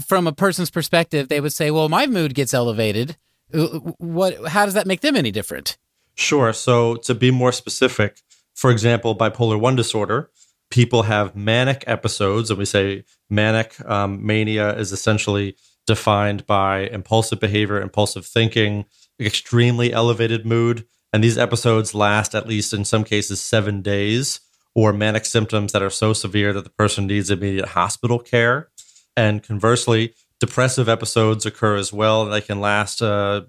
[0.00, 3.16] from a person's perspective, they would say, well, my mood gets elevated.
[3.52, 3.66] Uh,
[3.98, 4.48] What?
[4.48, 5.76] How does that make them any different?
[6.14, 6.52] Sure.
[6.52, 8.20] So, to be more specific,
[8.54, 10.30] for example, bipolar 1 disorder,
[10.70, 15.56] people have manic episodes, and we say manic um, mania is essentially
[15.86, 18.84] defined by impulsive behavior, impulsive thinking,
[19.18, 20.86] extremely elevated mood.
[21.12, 24.40] And these episodes last at least in some cases seven days,
[24.74, 28.70] or manic symptoms that are so severe that the person needs immediate hospital care.
[29.16, 33.42] And conversely, depressive episodes occur as well, and they can last uh,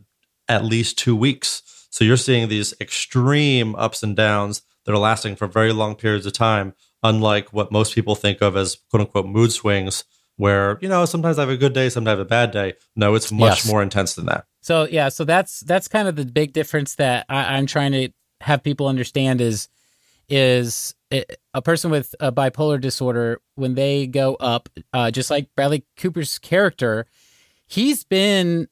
[0.49, 1.61] at least two weeks.
[1.89, 6.26] So you're seeing these extreme ups and downs that are lasting for very long periods
[6.26, 10.03] of time, unlike what most people think of as quote unquote mood swings,
[10.36, 12.74] where, you know, sometimes I have a good day, sometimes I have a bad day.
[12.97, 13.68] No, it's much Yes.
[13.68, 14.45] more intense than that.
[14.64, 18.09] So yeah, so that's that's kind of the big difference that I, I'm trying to
[18.39, 19.68] have people understand is
[20.30, 25.53] is a a person with a bipolar disorder when they go up, uh, just like
[25.57, 27.05] Bradley Cooper's character,
[27.68, 28.70] he's been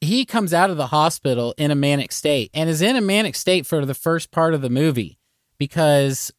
[0.00, 3.34] he comes out of the hospital in a manic state and is in a manic
[3.34, 5.18] state for the first part of the movie
[5.58, 6.32] because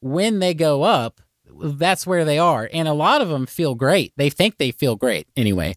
[0.00, 1.20] when they go up,
[1.62, 4.14] that's where they are, and a lot of them feel great.
[4.16, 5.76] They think they feel great anyway.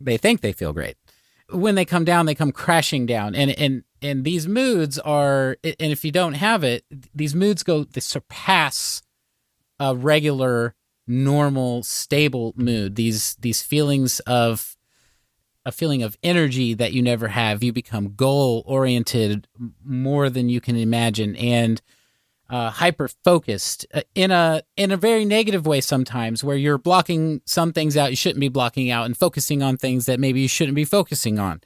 [0.00, 0.96] They think they feel great
[1.54, 5.74] when they come down, they come crashing down, and and and these moods are, and
[5.92, 6.84] if you don't have it,
[7.14, 9.02] these moods go they surpass
[9.78, 10.74] a regular,
[11.06, 12.96] normal, stable mood.
[12.96, 14.76] These these feelings of
[15.64, 17.62] a feeling of energy that you never have.
[17.62, 19.48] You become goal oriented
[19.82, 21.80] more than you can imagine, and
[22.50, 27.40] uh, hyper focused uh, in a in a very negative way sometimes, where you're blocking
[27.46, 30.48] some things out you shouldn't be blocking out and focusing on things that maybe you
[30.48, 31.60] shouldn't be focusing on.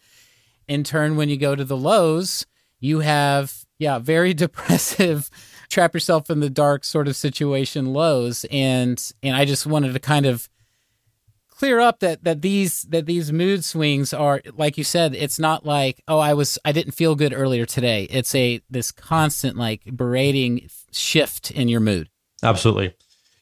[0.69, 2.47] In turn, when you go to the lows,
[2.79, 5.31] you have yeah very depressive,
[5.69, 10.01] trap yourself in the dark sort of situation lows, and and I just wanted to
[10.01, 10.49] kind of
[11.59, 15.67] clear up that that these that these mood swings are like you said it's not
[15.67, 19.83] like oh i was i didn't feel good earlier today it's a this constant like
[19.85, 22.09] berating shift in your mood
[22.43, 22.95] Absolutely.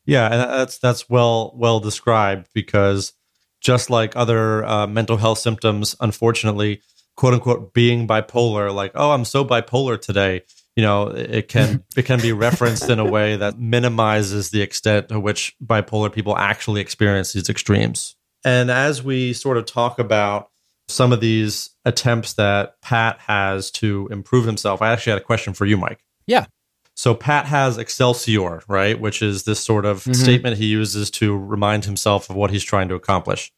[0.05, 3.13] Yeah, and that's that's well well described because
[3.61, 6.81] just like other uh, mental health symptoms, unfortunately,
[7.17, 10.43] quote unquote, being bipolar, like oh, I'm so bipolar today.
[10.77, 15.09] You know, it can it can be referenced in a way that minimizes the extent
[15.09, 18.15] to which bipolar people actually experience these extremes.
[18.45, 20.51] And as we sort of talk about
[20.89, 25.53] some of these attempts that Pat has to improve himself, I actually had a question
[25.55, 26.05] for you, Mike.
[26.27, 26.47] yeah
[26.95, 29.01] So Pat has Excelsior, right?
[29.01, 30.15] Which is this sort of Mhm.
[30.15, 33.51] statement he uses to remind himself of what he's trying to accomplish.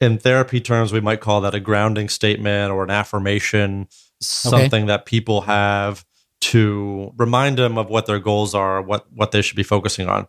[0.00, 3.86] In therapy terms, we might call that a grounding statement or an affirmation,
[4.20, 6.04] something that people have
[6.42, 10.26] to remind them of what their goals are, what what they should be focusing on.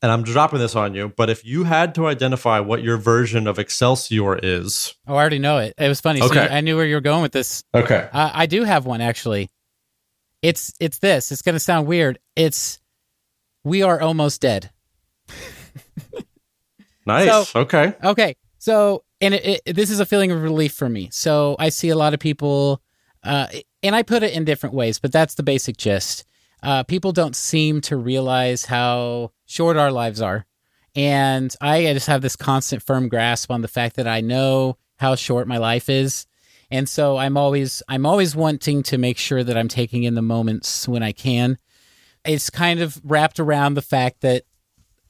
[0.00, 3.48] And I'm dropping this on you, but if you had to identify what your version
[3.48, 5.74] of Excelsior is, oh i already know it.
[5.76, 6.20] It was funny.
[6.20, 6.46] So Okay.
[6.48, 7.64] i knew where you were going with this.
[7.74, 9.50] Okay, I, I do have one actually.
[10.40, 11.32] It's it's this.
[11.32, 12.18] It's gonna sound weird.
[12.36, 12.78] It's
[13.64, 14.70] we are almost dead.
[17.06, 18.36] Nice, So- okay, Okay.
[18.58, 21.08] So, and it, it, this is a feeling of relief for me.
[21.10, 22.82] So, I see a lot of people,
[23.22, 23.46] uh,
[23.82, 26.24] and I put it in different ways, but that's the basic gist.
[26.62, 30.46] Uh, people don't seem to realize how short our lives are.
[30.96, 35.14] And I just have this constant firm grasp on the fact that I know how
[35.14, 36.26] short my life is.
[36.70, 40.22] And so I'm always I'm always wanting to make sure that I'm taking in the
[40.22, 41.56] moments when I can.
[42.24, 44.42] It's kind of wrapped around the fact that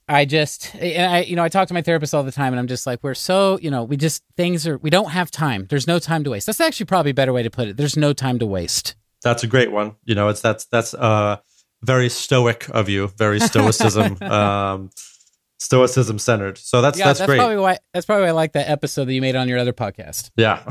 [0.08, 2.60] I just, and I, you know, I talk to my therapist all the time, and
[2.60, 5.66] I'm just like, we're so, you know, we just things are, we don't have time.
[5.68, 6.46] There's no time to waste.
[6.46, 7.76] That's actually probably a better way to put it.
[7.76, 8.94] There's no time to waste.
[9.22, 9.96] That's a great one.
[10.04, 11.38] You know, it's that's that's uh
[11.82, 14.90] very stoic of you, very stoicism, um,
[15.58, 16.58] stoicism centered.
[16.58, 17.38] So that's yeah, that's, that's, great.
[17.38, 17.78] probably why.
[17.92, 20.30] That's probably why I like that episode that you made on your other podcast.
[20.36, 20.62] yeah.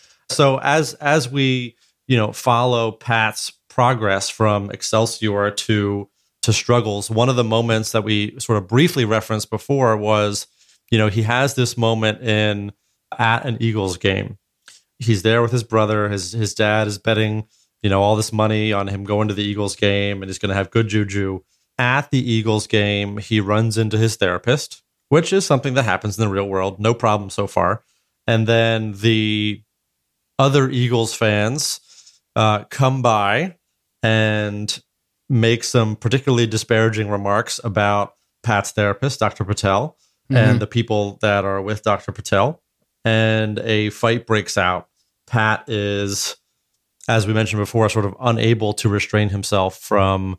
[0.30, 1.76] so as as we
[2.08, 6.08] you know, follow Pat's progress from Excelsior to
[6.42, 7.10] to struggles.
[7.10, 10.46] One of the moments that we sort of briefly referenced before was,
[10.90, 12.72] you know, he has this moment in
[13.18, 14.38] at an Eagles game.
[14.98, 16.08] He's there with his brother.
[16.08, 17.46] His his dad is betting,
[17.82, 20.50] you know, all this money on him going to the Eagles game and he's going
[20.50, 21.40] to have good juju.
[21.78, 26.24] At the Eagles game, he runs into his therapist, which is something that happens in
[26.24, 26.80] the real world.
[26.80, 27.84] No problem so far.
[28.26, 29.62] And then the
[30.38, 31.80] other Eagles fans
[32.34, 33.56] uh, come by
[34.02, 34.82] and
[35.28, 39.44] make some particularly disparaging remarks about Pat's therapist, Dr.
[39.44, 39.96] Patel,
[40.30, 40.36] Mhm.
[40.36, 42.12] and the people that are with Dr.
[42.12, 42.62] Patel.
[43.04, 44.88] And a fight breaks out.
[45.26, 46.36] Pat is,
[47.08, 50.36] as we mentioned before, sort of unable to restrain himself from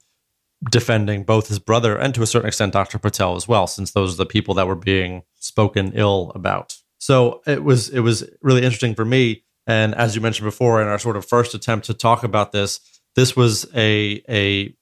[0.69, 2.97] defending both his brother and to a certain extent Dr.
[2.99, 6.75] Patel as well, since those are the people that were being spoken ill about.
[6.99, 9.43] So it was it was really interesting for me.
[9.65, 12.81] And as you mentioned before, in our sort of first attempt to talk about this,
[13.15, 14.75] this was a a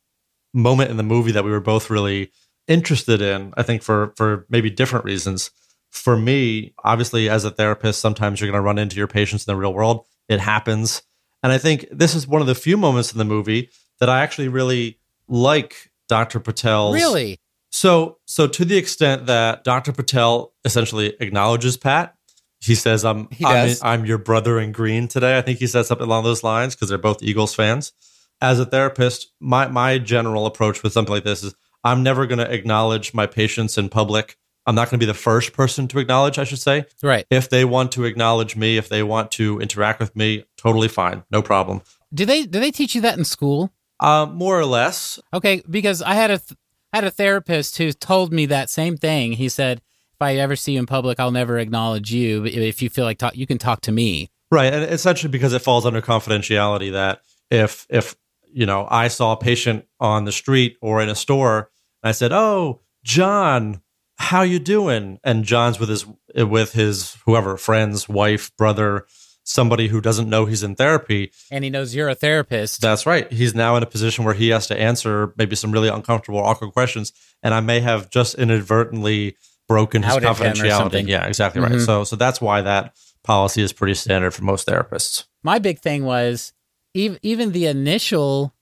[0.57, 2.31] moment in the movie that we were both really
[2.67, 3.53] interested in.
[3.55, 5.51] I think for for maybe different reasons.
[5.89, 9.53] For me, obviously, as a therapist, sometimes you're going to run into your patients in
[9.53, 10.05] the real world.
[10.27, 11.01] It happens,
[11.41, 14.21] and I think this is one of the few moments in the movie that I
[14.21, 14.99] actually really
[15.29, 16.39] like Dr.
[16.39, 17.39] Patel's Really?
[17.69, 19.91] so, so to the extent that Dr.
[19.91, 22.15] Patel essentially acknowledges Pat,
[22.59, 23.75] he says, "I'm He I'm.
[23.81, 26.89] I'm your brother in green today." I think he said something along those lines because
[26.89, 27.93] they're both Eagles fans.
[28.41, 32.39] As a therapist, my my general approach with something like this is I'm never going
[32.39, 34.37] to acknowledge my patients in public.
[34.65, 36.85] I'm not going to be the first person to acknowledge, I should say.
[37.01, 37.25] Right.
[37.29, 41.23] If they want to acknowledge me, if they want to interact with me, totally fine,
[41.31, 41.81] no problem.
[42.13, 43.71] Do they do they teach you that in school?
[43.99, 46.57] Uh, more or less, Okay, because I had a th-
[46.93, 49.33] had a therapist who told me that same thing.
[49.33, 52.43] He said, "If I ever see you in public, I'll never acknowledge you.
[52.43, 55.53] But if you feel like talk, you can talk to me." Right, and essentially because
[55.53, 58.15] it falls under confidentiality that if if
[58.51, 61.69] you know I saw a patient on the street or in a store
[62.03, 63.81] and I said, "Oh, John,
[64.17, 69.05] how you doing?" and John's with his with his whoever friends, wife, brother,
[69.43, 72.81] somebody who doesn't know he's in therapy, And he knows you're a therapist.
[72.81, 73.31] that's right.
[73.31, 76.73] He's now in a position where he has to answer maybe some really uncomfortable, awkward
[76.73, 79.37] questions, and I may have just inadvertently
[79.67, 81.07] broken his Outed confidentiality.
[81.07, 81.71] Yeah, exactly right.
[81.73, 81.85] Mhm.
[81.85, 82.93] So so that's why that
[83.23, 85.25] policy is pretty standard for most therapists.
[85.43, 86.53] My big thing was
[86.97, 88.53] even even the initial.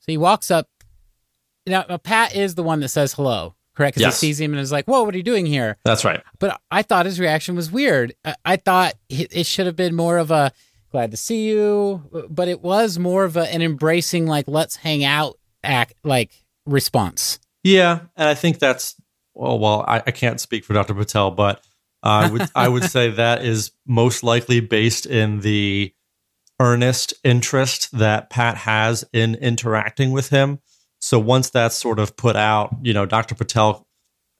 [0.00, 0.68] So he walks up.
[1.66, 3.96] Now uh, Pat is the one that says hello, correct?
[3.96, 4.20] Because Yes.
[4.20, 6.22] he sees him and is like, "Whoa, what are you doing here?" That's right.
[6.38, 8.14] But I thought his reaction was weird.
[8.24, 10.52] I, I thought it, it should have been more of a
[10.90, 15.04] glad to see you, but it was more of a, an embracing, like let's hang
[15.04, 16.32] out act like
[16.66, 17.38] response.
[17.62, 18.94] Yeah, and I think that's
[19.34, 19.58] well.
[19.58, 20.94] Well, I, I can't speak for Dr.
[20.94, 21.62] Patel, but
[22.02, 25.92] I would I would say that is most likely based in the
[26.60, 30.60] earnest interest that Pat has in interacting with him.
[31.00, 33.34] So once that's sort of put out, you know, Dr.
[33.34, 33.86] Patel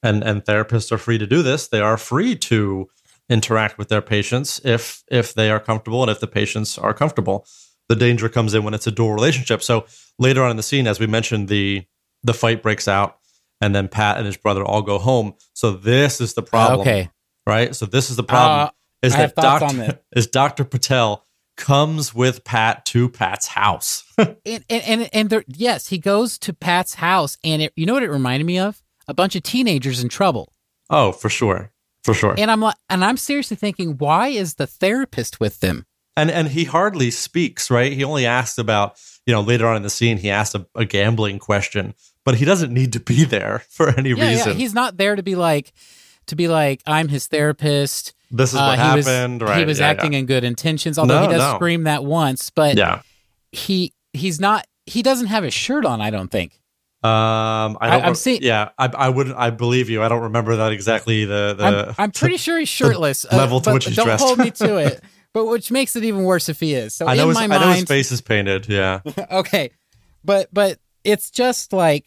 [0.03, 1.67] and and therapists are free to do this.
[1.67, 2.87] They are free to
[3.29, 7.45] interact with their patients if if they are comfortable and if the patients are comfortable.
[7.89, 9.61] The danger comes in when it's a dual relationship.
[9.63, 9.85] So
[10.19, 11.83] later on in the scene, as we mentioned, the
[12.23, 13.17] the fight breaks out,
[13.59, 15.33] and then Pat and his brother all go home.
[15.53, 17.09] So this is the problem, Okay.
[17.47, 17.75] right?
[17.75, 18.69] So this is the problem Uh,
[19.01, 21.25] is I that have thoughts on Doctor is Doctor Patel
[21.57, 24.03] comes with Pat to Pat's house.
[24.17, 27.93] And and and, and there, yes, he goes to Pat's house, and it, you know
[27.93, 28.81] what it reminded me of?
[29.07, 30.53] A bunch of teenagers in trouble.
[30.89, 31.71] oh, for sure,
[32.03, 32.35] for sure.
[32.37, 35.85] And I'm like, and I'm seriously thinking, why is the therapist with them?
[36.17, 39.81] and and he hardly speaks right he only asks about you know later on in
[39.81, 41.93] the scene he asks a, a gambling question
[42.25, 45.15] but he doesn't need to be there for any Yeah, reason yeah, he's not there
[45.15, 45.71] to be like,
[46.27, 48.13] to be like, I'm his therapist.
[48.31, 50.19] This is Uh, what he was- happened right He was yeah, acting yeah.
[50.19, 51.55] in good intentions, although he does no.
[51.55, 52.49] scream that once.
[52.49, 53.01] But yeah
[53.51, 54.65] he he's not.
[54.85, 56.01] He doesn't have his shirt on.
[56.01, 56.53] I don't think.
[57.03, 60.21] um i I- don't I'm seeing- yeah I, I wouldn't i believe you i don't
[60.21, 63.25] remember that exactly the the I'm, I'm pretty sure he's shirtless.
[63.25, 64.23] uh, level to but which he's don't dressed.
[64.23, 65.03] hold me to it.
[65.33, 66.93] But which makes it even worse if he is.
[66.93, 68.99] So I know in his, my I know his face is painted yeah
[69.31, 69.71] okay,
[70.25, 72.05] but but it's just like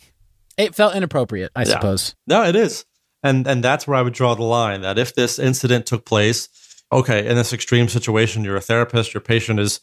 [0.59, 1.51] it felt inappropriate.
[1.57, 1.67] I Yeah.
[1.73, 2.15] suppose.
[2.27, 2.85] No, it is.
[3.25, 6.49] And and that's where I would draw the line that if this incident took place,
[6.93, 9.81] okay, in this extreme situation, you're a therapist, your patient is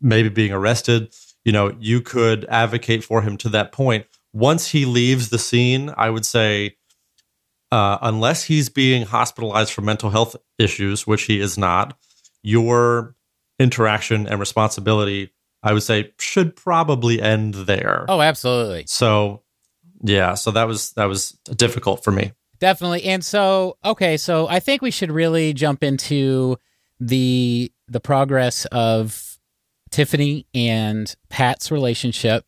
[0.00, 1.12] maybe being arrested,
[1.44, 4.06] you know, you could advocate for him to that point.
[4.32, 6.76] Once he leaves the scene, I would say
[7.72, 11.96] uh, unless he's being hospitalized for mental health issues, which he is not,
[12.42, 13.14] your
[13.58, 18.04] interaction and responsibility, I would say, should probably end there.
[18.08, 18.84] Oh, absolutely.
[18.86, 19.42] So,
[20.02, 22.32] yeah, so that was that was difficult for me.
[22.58, 23.04] Definitely.
[23.04, 26.56] And so, okay, so I think we should really jump into
[26.98, 29.38] the the progress of
[29.90, 32.44] Tiffany and Pat's relationship.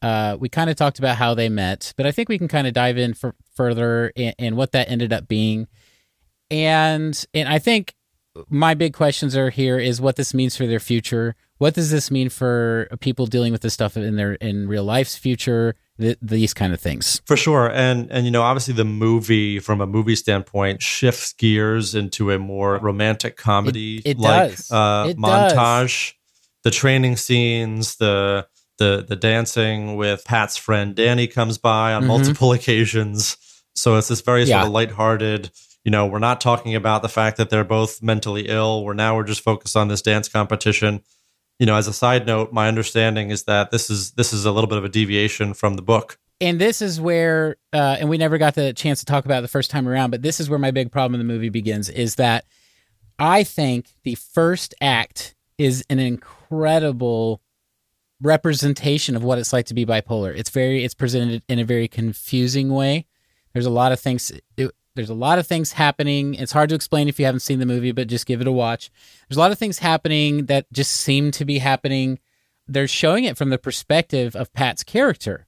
[0.00, 2.66] Uh, we kind of talked about how they met, but I think we can kind
[2.66, 5.68] of dive in for, further in, in what that ended up being.
[6.50, 7.94] And and I think
[8.48, 11.34] my big questions are here is what this means for their future.
[11.58, 15.16] What does this mean for people dealing with this stuff in their in real life's
[15.16, 15.76] future?
[16.02, 17.22] Th- these kind of things.
[17.26, 17.70] For sure.
[17.70, 22.38] And and you know, obviously the movie from a movie standpoint shifts gears into a
[22.38, 24.70] more romantic comedy It- it like does.
[24.70, 25.52] uh It does.
[25.52, 26.12] montage.
[26.64, 28.46] The training scenes, the
[28.78, 32.06] the the dancing with Pat's friend Danny comes by on Mhm.
[32.06, 33.36] multiple occasions.
[33.74, 34.66] So it's this very sort Yeah.
[34.66, 35.50] of lighthearted,
[35.84, 38.84] you know, we're not talking about the fact that they're both mentally ill.
[38.84, 41.00] We're now we're just focused on this dance competition.
[41.58, 44.52] You know, as a side note, my understanding is that this is this is a
[44.52, 46.18] little bit of a deviation from the book.
[46.40, 49.42] and this is where uh, and we never got the chance to talk about it
[49.42, 51.88] the first time around but this is where my big problem in the movie begins
[51.88, 52.44] is that
[53.18, 57.40] i think the first act is an incredible
[58.20, 61.86] representation of what it's like to be bipolar it's very it's presented in a very
[61.88, 63.06] confusing way
[63.52, 64.32] there's a lot of things
[64.94, 67.66] there's a lot of things happening it's hard to explain if you haven't seen the
[67.66, 68.90] movie but just give it a watch
[69.28, 72.18] there's a lot of things happening that just seem to be happening
[72.68, 75.46] they're showing it from the perspective of pat's character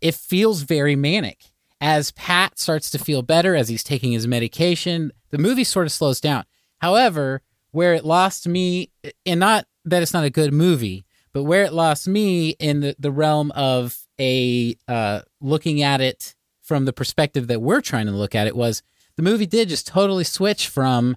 [0.00, 1.44] it feels very manic.
[1.80, 5.92] As Pat starts to feel better as he's taking his medication, the movie sort of
[5.92, 6.44] slows down.
[6.78, 8.90] However, where it lost me,
[9.24, 12.96] and not that it's not a good movie, but where it lost me in the,
[12.98, 16.34] the realm of a uh, looking at it
[16.68, 18.82] from the perspective that we're trying to look at it was
[19.16, 21.16] the movie did just totally switch from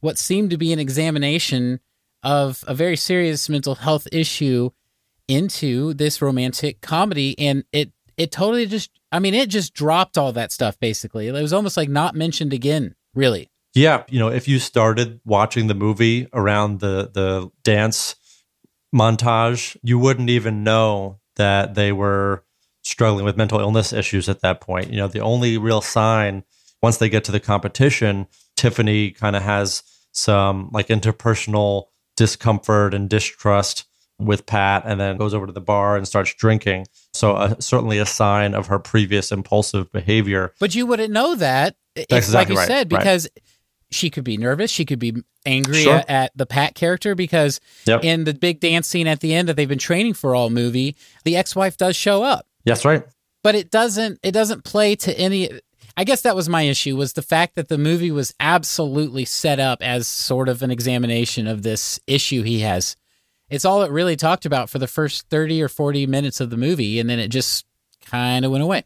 [0.00, 1.78] what seemed to be an examination
[2.22, 4.70] of a very serious mental health issue
[5.28, 10.32] into this romantic comedy and it it totally just I mean it just dropped all
[10.32, 11.28] that stuff basically.
[11.28, 13.50] It was almost like not mentioned again, really.
[13.74, 18.16] Yeah, you know, if you started watching the movie around the the dance
[18.94, 22.42] montage, you wouldn't even know that they were
[22.86, 24.90] struggling with mental illness issues at that point.
[24.90, 26.44] You know, the only real sign
[26.82, 29.82] once they get to the competition, Tiffany kind of has
[30.12, 33.84] some like interpersonal discomfort and distrust
[34.18, 36.86] with Pat and then goes over to the bar and starts drinking.
[37.12, 40.54] So uh, certainly a sign of her previous impulsive behavior.
[40.58, 42.98] But you wouldn't know that if, That's like exactly you right, said right.
[43.00, 43.28] because
[43.90, 45.96] she could be nervous, she could be angry Sure.
[45.96, 48.04] at, at the Pat character because Yep.
[48.04, 50.96] in the big dance scene at the end that they've been training for all movie,
[51.24, 52.46] the ex-wife does show up.
[52.66, 53.04] Yes, right.
[53.42, 55.50] but it doesn't it doesn't play to any
[55.96, 59.58] I guess that was my issue was the fact that the movie was absolutely set
[59.58, 62.96] up as sort of an examination of this issue he has.
[63.48, 66.56] It's all it really talked about for the first 30 or 40 minutes of the
[66.58, 67.64] movie and then it just
[68.04, 68.84] kind of went away.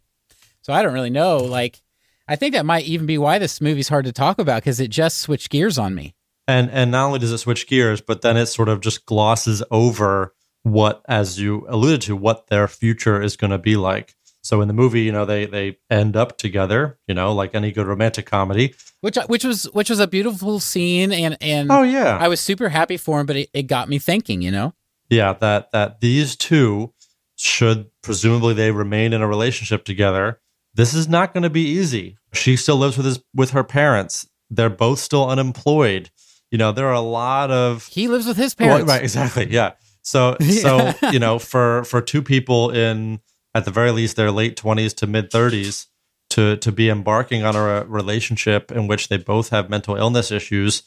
[0.62, 1.80] So I don't really know like
[2.28, 4.88] I think that might even be why this movie's hard to talk about cuz it
[4.90, 6.14] just switched gears on me.
[6.46, 9.62] and and not only does it switch gears but then it sort of just glosses
[9.70, 14.60] over what as you alluded to what their future is going to be like so
[14.60, 17.86] in the movie you know they they end up together you know like any good
[17.86, 22.18] romantic comedy Which uh, which was which was a beautiful scene and and oh yeah
[22.18, 24.74] I was super happy for him but it, it got me thinking, you know.
[25.08, 26.92] yeah that that these two
[27.36, 30.40] should presumably they remain in a relationship together
[30.74, 34.28] this is not going to be easy she still lives with his with her parents
[34.50, 36.10] they're both still unemployed
[36.50, 38.86] you know there are a lot of He lives with his parents.
[38.86, 39.48] Well, right, exactly.
[39.50, 39.72] Yeah.
[40.02, 43.20] So so you know, for for two people in
[43.54, 45.86] at the very least their late twenties to mid thirties
[46.30, 50.82] to to be embarking on a relationship in which they both have mental illness issues,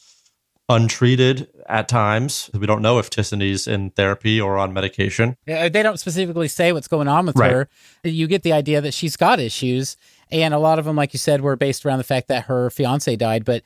[0.68, 2.50] untreated at times.
[2.54, 5.36] We don't know if Tiffany's in therapy or on medication.
[5.46, 7.50] They don't specifically say what's going on with Right.
[7.52, 7.68] her.
[8.02, 9.96] You get the idea that she's got issues,
[10.30, 12.70] and a lot of them, like you said, were based around the fact that her
[12.70, 13.44] fiance died.
[13.44, 13.62] But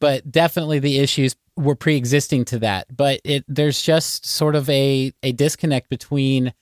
[0.00, 2.94] but definitely the issues were pre-existing to that.
[2.94, 6.52] But it there's just sort of a a disconnect between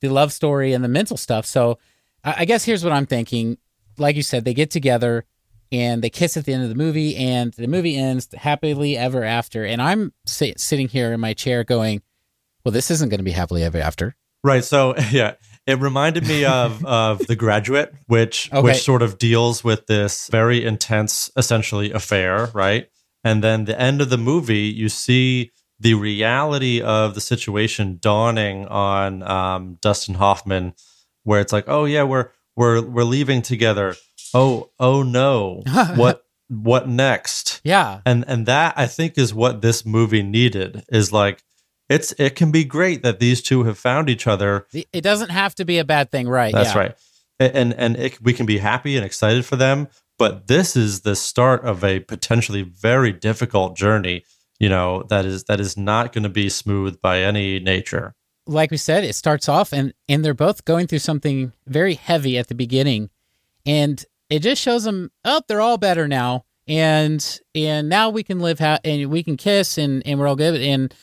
[0.00, 1.46] the love story and the mental stuff.
[1.46, 1.78] So
[2.24, 3.58] I, I guess here's what I'm thinking.
[3.98, 5.24] Like you said, they get together
[5.72, 9.22] and they kiss at the end of the movie, and the movie ends happily ever
[9.22, 9.64] after.
[9.64, 12.02] And I'm sit, sitting here in my chair going,
[12.64, 14.64] "Well, this isn't going to be happily ever after." Right.
[14.64, 15.34] So yeah,
[15.70, 18.60] it reminded me of of The Graduate, which Okay.
[18.62, 22.88] which sort of deals with this very intense, essentially affair, right?
[23.24, 28.66] And then the end of the movie, you see the reality of the situation dawning
[28.66, 30.74] on um, Dustin Hoffman,
[31.24, 33.94] where it's like, oh yeah, we're we're we're leaving together.
[34.34, 35.62] Oh oh no,
[35.96, 37.60] what what next?
[37.64, 38.00] Yeah.
[38.04, 41.42] and and that I think is what this movie needed is like
[41.90, 44.66] it's it can be great that these two have found each other.
[44.72, 46.54] It doesn't have to be a bad thing, right?
[46.54, 46.78] That's yeah.
[46.78, 46.94] right,
[47.38, 49.88] and and it, we can be happy and excited for them.
[50.18, 54.24] But this is the start of a potentially very difficult journey
[54.58, 58.14] you know that is that is not going to be smooth by any nature
[58.50, 62.36] like we said, it starts off and and they're both going through something very heavy
[62.38, 63.10] at the beginning,
[63.64, 68.40] and it just shows them, oh, they're all better now, and and now we can
[68.40, 70.60] live ha- and we can kiss and and we're all good.
[70.60, 70.94] And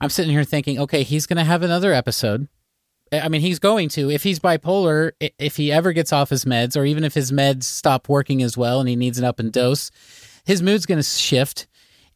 [0.00, 2.48] I'm sitting here thinking, okay, he's gonna have another episode.
[3.12, 6.76] I mean, he's going to if he's bipolar, if he ever gets off his meds,
[6.76, 9.52] or even if his meds stop working as well and he needs an up and
[9.52, 9.90] dose,
[10.44, 11.68] his mood's gonna shift.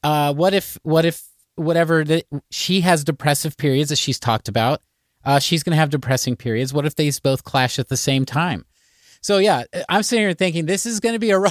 [0.03, 1.23] Uh, what if what if
[1.61, 4.81] whatever that she has depressive periods that she's talked about.
[5.25, 6.73] Uh, she's going to have depressing periods.
[6.73, 8.65] What if these both clash at the same time?
[9.21, 11.43] So yeah, I'm sitting here thinking this is going to be a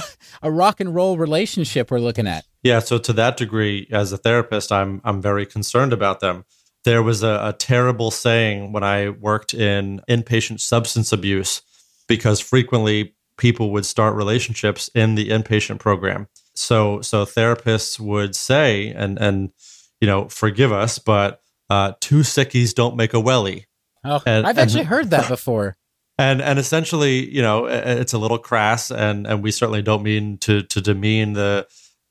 [0.42, 2.44] a rock and roll relationship we're looking at.
[2.62, 6.44] Yeah, so to that degree, as a therapist, I'm I'm very concerned about them.
[6.84, 11.62] There was a, a terrible saying when I worked in inpatient substance abuse,
[12.06, 16.28] because frequently people would start relationships in the inpatient program.
[16.54, 19.52] So so therapists would say, and and
[20.00, 23.66] you know, forgive us, but uh, two sickies don't make a welly.
[24.04, 25.76] Oh, and, I've actually and, heard that before.
[26.18, 30.36] And and essentially, you know, it's a little crass, and and we certainly don't mean
[30.40, 31.66] to to demean the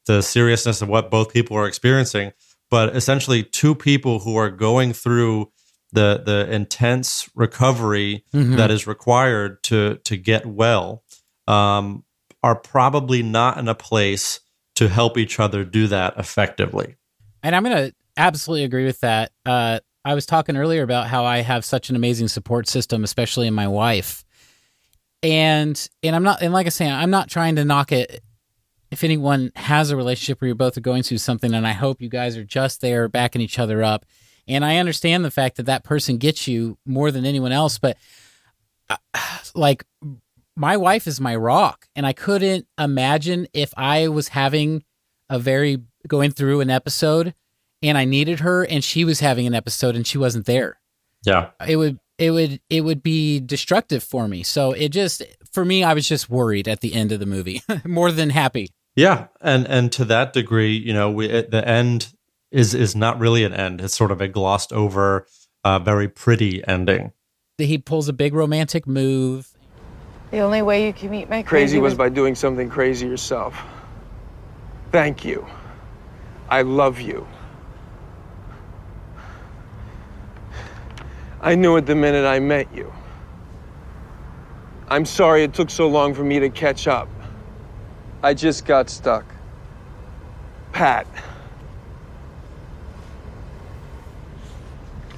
[0.09, 2.31] the seriousness of what both people are experiencing.
[2.71, 5.51] But essentially, two people who are going through
[5.91, 8.55] the the intense recovery mm-hmm.
[8.55, 11.03] that is required to to get well
[11.47, 12.03] um,
[12.41, 14.39] are probably not in a place
[14.75, 16.95] to help each other do that effectively.
[17.43, 19.31] And I'm going to absolutely agree with that.
[19.45, 23.45] Uh, I was talking earlier about how I have such an amazing support system, especially
[23.45, 24.23] in my wife.
[25.21, 28.23] And and I'm not and like I say, I'm not trying to knock it.
[28.91, 32.01] If anyone has a relationship where you both are going through something, and I hope
[32.01, 34.05] you guys are just there backing each other up.
[34.47, 37.97] And I understand the fact that that person gets you more than anyone else, but
[38.89, 38.97] uh,
[39.55, 39.85] like
[40.55, 44.83] my wife is my rock, and I couldn't imagine if I was having
[45.29, 47.33] a very going through an episode
[47.81, 50.79] and I needed her and she was having an episode and she wasn't there.
[51.23, 51.51] Yeah.
[51.65, 54.43] It would it would it would be destructive for me.
[54.43, 57.61] So it just for me I was just worried at the end of the movie
[57.85, 58.69] more than happy.
[58.95, 62.13] Yeah, and and to that degree, you know, we the end
[62.51, 63.81] is is not really an end.
[63.81, 65.27] It's sort of a glossed over
[65.63, 67.11] uh, very pretty ending.
[67.57, 69.49] He pulls a big romantic move.
[70.31, 73.59] The only way you can meet my crazy, crazy was by doing something crazy yourself.
[74.91, 75.45] Thank you.
[76.47, 77.27] I love you.
[81.41, 82.93] I knew it the minute I met you.
[84.87, 87.07] I'm sorry it took so long for me to catch up.
[88.21, 89.25] I just got stuck.
[90.71, 91.07] Pat.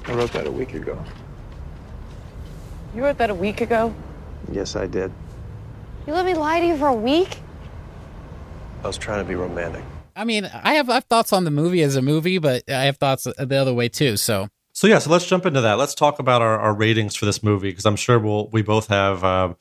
[0.06, 1.02] I wrote that a week ago.
[2.94, 3.94] You wrote that a week ago?
[4.50, 5.12] Yes, I did.
[6.06, 7.38] You let me lie to you for a week?
[8.82, 9.84] I was trying to be romantic.
[10.14, 12.84] I mean, I have I have thoughts on the movie as a movie, but I
[12.84, 14.16] have thoughts the other way too.
[14.16, 15.74] So so yeah, so let's jump into that.
[15.74, 18.88] Let's talk about our, our ratings for this movie because I'm sure we'll we both
[18.88, 19.54] have uh,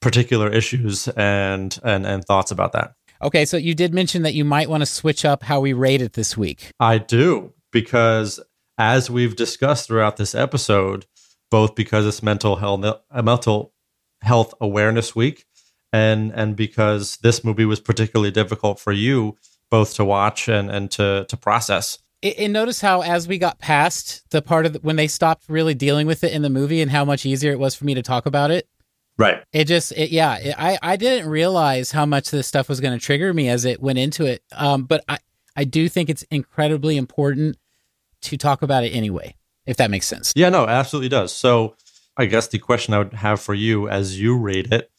[0.00, 2.94] particular issues and and and thoughts about that.
[3.22, 6.00] Okay, so you did mention that you might want to switch up how we rate
[6.00, 6.72] it this week.
[6.80, 8.40] I do because
[8.78, 11.06] as we've discussed throughout this episode,
[11.50, 13.74] both because it's mental health uh, mental
[14.22, 15.44] health awareness week
[15.92, 19.36] and and because this movie was particularly difficult for you
[19.70, 21.98] both to watch and and to to process.
[22.22, 25.74] And notice how as we got past the part of the, when they stopped really
[25.74, 28.02] dealing with it in the movie and how much easier it was for me to
[28.02, 28.68] talk about it.
[29.20, 29.44] Right.
[29.52, 32.98] It just it, yeah, it, I I didn't realize how much this stuff was going
[32.98, 34.42] to trigger me as it went into it.
[34.52, 35.18] Um but I
[35.54, 37.58] I do think it's incredibly important
[38.22, 40.32] to talk about it anyway, if that makes sense.
[40.34, 41.32] Yeah, no, absolutely does.
[41.32, 41.76] So,
[42.16, 44.90] I guess the question I would have for you as you rate it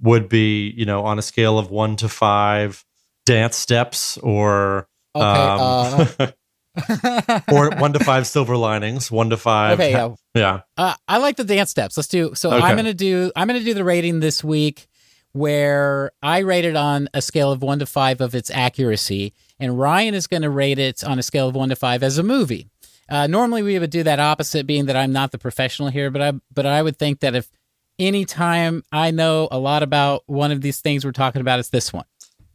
[0.00, 2.84] would be, you know, on a scale of 1 to 5
[3.26, 6.26] dance steps or okay, um, uh,
[7.52, 9.80] or one to five silver linings, one to five.
[9.80, 10.60] Okay, yeah, yeah.
[10.76, 11.96] Uh, I like the dance steps.
[11.96, 12.34] Let's do.
[12.34, 12.64] So okay.
[12.64, 13.32] I'm gonna do.
[13.34, 14.86] I'm gonna do the rating this week,
[15.32, 19.78] where I rate it on a scale of one to five of its accuracy, and
[19.78, 22.68] Ryan is gonna rate it on a scale of one to five as a movie.
[23.08, 26.22] Uh, normally we would do that opposite, being that I'm not the professional here, but
[26.22, 27.50] I but I would think that if
[27.98, 31.92] anytime I know a lot about one of these things we're talking about, it's this
[31.92, 32.04] one.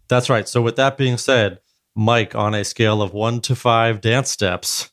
[0.07, 0.47] That's right.
[0.47, 1.59] So, with that being said,
[1.95, 4.91] Mike, on a scale of one to five dance steps,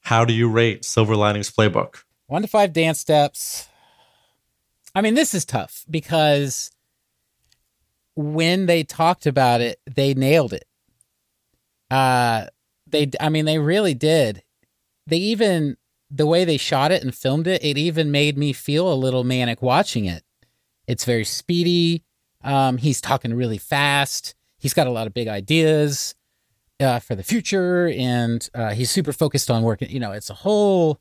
[0.00, 2.02] how do you rate Silver Linings Playbook?
[2.26, 3.68] One to five dance steps.
[4.94, 6.70] I mean, this is tough because
[8.14, 10.64] when they talked about it, they nailed it.
[11.90, 12.46] Uh,
[12.86, 14.42] they, I mean, they really did.
[15.06, 15.76] They even,
[16.10, 19.24] the way they shot it and filmed it, it even made me feel a little
[19.24, 20.22] manic watching it.
[20.86, 22.04] It's very speedy.
[22.42, 24.34] Um, he's talking really fast.
[24.58, 26.14] He's got a lot of big ideas.
[26.82, 29.90] Uh, for the future, and uh, he's super focused on working.
[29.90, 31.00] You know, it's a whole.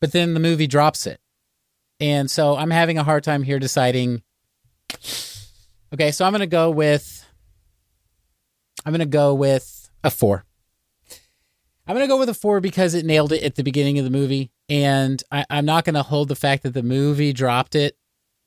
[0.00, 1.20] But then the movie drops it,
[2.00, 4.22] and so I'm having a hard time here deciding.
[5.92, 7.24] Okay, so I'm gonna go with.
[8.84, 10.44] I'm gonna go with a four.
[11.86, 14.10] I'm gonna go with a four because it nailed it at the beginning of the
[14.10, 17.96] movie, and I, I'm not gonna hold the fact that the movie dropped it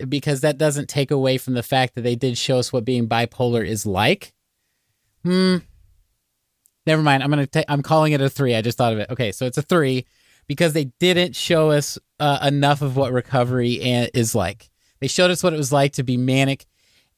[0.07, 3.07] because that doesn't take away from the fact that they did show us what being
[3.07, 4.33] bipolar is like.
[5.23, 5.57] Hmm.
[6.87, 7.21] Never mind.
[7.21, 7.49] I'm gonna.
[7.53, 8.55] i I'm calling it a three.
[8.55, 9.09] I just thought of it.
[9.11, 10.05] Okay, so it's a three
[10.47, 14.69] because they didn't show us uh, enough of what recovery is like.
[15.01, 16.65] They showed us what it was like to be manic.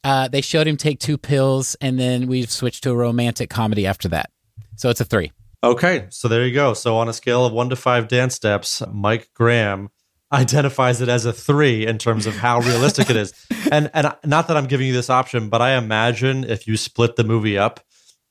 [0.04, 3.86] Uh, they showed him take two pills, and then we've switched to a romantic comedy
[3.86, 4.32] after that.
[4.76, 5.32] So it's a three.
[5.64, 6.74] Okay, so there you go.
[6.74, 9.90] So on a scale of one to five dance steps, Mike Graham
[10.32, 13.34] identifies it as a three in terms of how realistic it is.
[13.72, 17.18] And and not that I'm giving you this option, but I imagine if you split
[17.18, 17.82] the movie up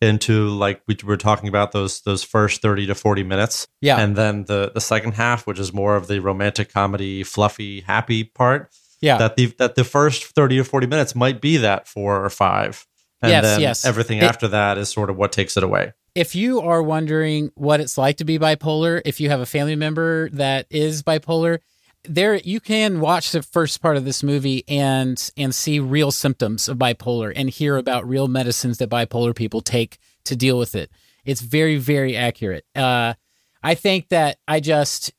[0.00, 3.98] into like we were talking about those those first 30 to 40 minutes Yeah.
[4.00, 8.22] and then the the second half which is more of the romantic comedy fluffy happy
[8.24, 8.70] part
[9.00, 9.18] Yeah.
[9.18, 12.86] that the that the first 30 or 40 minutes might be that four or five
[13.20, 13.84] and Yes, then yes.
[13.84, 17.50] everything It- after that is sort of what takes it away if you are wondering
[17.54, 21.58] what it's like to be bipolar, if you have a family member that is bipolar,
[22.04, 26.68] there you can watch the first part of this movie and and see real symptoms
[26.68, 30.90] of bipolar and hear about real medicines that bipolar people take to deal with it.
[31.24, 32.64] It's very very accurate.
[32.74, 33.14] Uh,
[33.62, 35.12] I think that I just,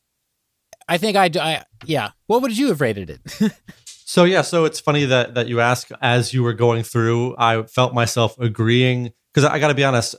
[0.88, 2.12] I think I, I yeah.
[2.28, 3.52] What would you have rated it?
[4.10, 7.36] So yeah, so it's funny that that you ask as you were going through.
[7.38, 10.16] I felt myself agreeing because I got to be honest.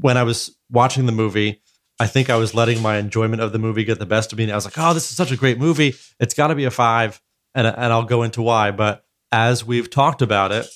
[0.00, 1.62] When I was watching the movie,
[2.00, 4.44] I think I was letting my enjoyment of the movie get the best of me.
[4.44, 5.94] And I was like, "Oh, this is such a great movie.
[6.18, 7.20] It's got to be a five.
[7.54, 8.70] and and I'll go into why.
[8.72, 10.66] But as we've talked about it,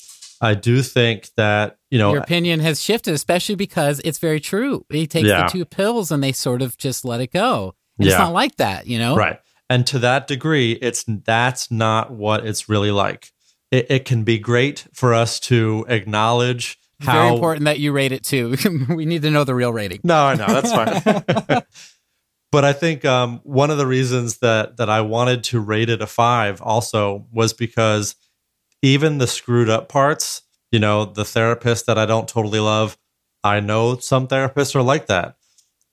[0.41, 4.87] I do think that you know Your opinion has shifted, especially because it's very true.
[4.91, 5.45] He takes Yeah.
[5.47, 7.75] the two pills and they sort of just let it go.
[7.99, 9.17] And It's not like that, you know?
[9.17, 9.41] Right.
[9.69, 13.33] And to that degree, it's that's not what it's really like.
[13.73, 18.13] It, it can be great for us to acknowledge how very important that you rate
[18.13, 18.57] it too.
[18.89, 20.01] we need to know the real rating.
[20.03, 21.63] No, I know that's fine.
[22.53, 26.03] but I think um, one of the reasons that that I wanted to rate it
[26.03, 28.17] a five also was because
[28.83, 32.97] even the screwed up parts, you know, the therapist that I don't totally love,
[33.45, 35.37] I know some therapists are like that.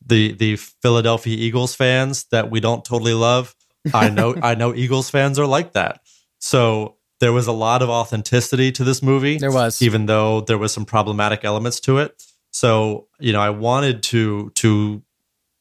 [0.05, 3.55] The the Philadelphia Eagles fans that we don't totally love,
[3.93, 6.01] I know I know Eagles fans are like that.
[6.39, 9.37] So there was a lot of authenticity to this movie.
[9.37, 9.81] There was.
[9.81, 12.23] even though there was some problematic elements to it.
[12.51, 15.03] So you know, I wanted to to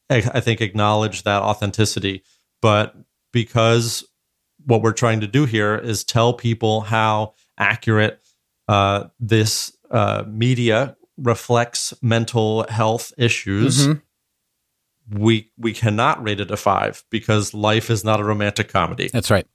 [0.09, 2.23] I think acknowledge that authenticity,
[2.61, 2.95] but
[3.33, 4.07] because
[4.65, 8.19] what we're trying to do here is tell people how accurate
[8.67, 13.87] uh, this uh, media reflects mental health issues.
[13.87, 14.01] Mhm.
[15.11, 19.09] We we cannot rate it a five because life is not a romantic comedy.
[19.09, 19.45] That's right.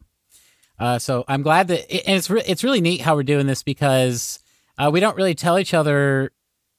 [0.81, 3.63] Uh, so I'm glad that, and it's re- it's really neat how we're doing this
[3.63, 4.41] because
[4.79, 6.33] uh, we don't really tell each other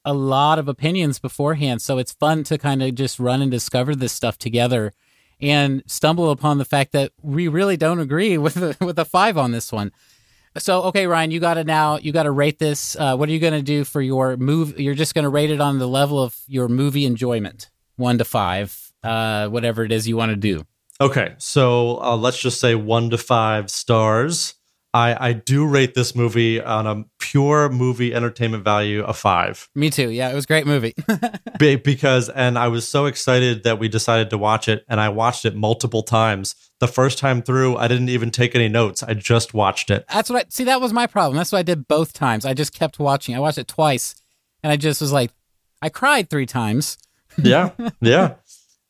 [0.04, 1.80] a lot of opinions beforehand.
[1.80, 4.92] So it's fun to kind of just run and discover this stuff together,
[5.40, 9.38] and stumble upon the fact that we really don't agree with a, with a five
[9.38, 9.92] on this one.
[10.58, 12.96] So okay, Ryan, you got to now you got to rate this.
[12.96, 14.80] Uh, what are you going to do for your move?
[14.80, 18.24] You're just going to rate it on the level of your movie enjoyment, one to
[18.24, 20.66] five, uh, whatever it is you want to do.
[21.00, 24.54] Okay, so uh, let's just say one to five stars.
[24.94, 29.88] I, I do rate this movie on a pure movie entertainment value of five Me
[29.88, 30.10] too.
[30.10, 30.94] Yeah, it was a great movie.
[31.58, 35.08] Be- because, and I was so excited that we decided to watch it, and I
[35.08, 36.54] watched it multiple times.
[36.80, 39.02] The first time through, I didn't even take any notes.
[39.02, 40.04] I just watched it.
[40.12, 40.64] That's what I see.
[40.64, 41.36] That was my problem.
[41.38, 42.44] That's what I did both times.
[42.44, 43.34] I just kept watching.
[43.34, 44.14] I watched it twice,
[44.62, 45.30] and I just was like,
[45.80, 46.98] I cried three times.
[47.42, 47.70] yeah
[48.02, 48.34] yeah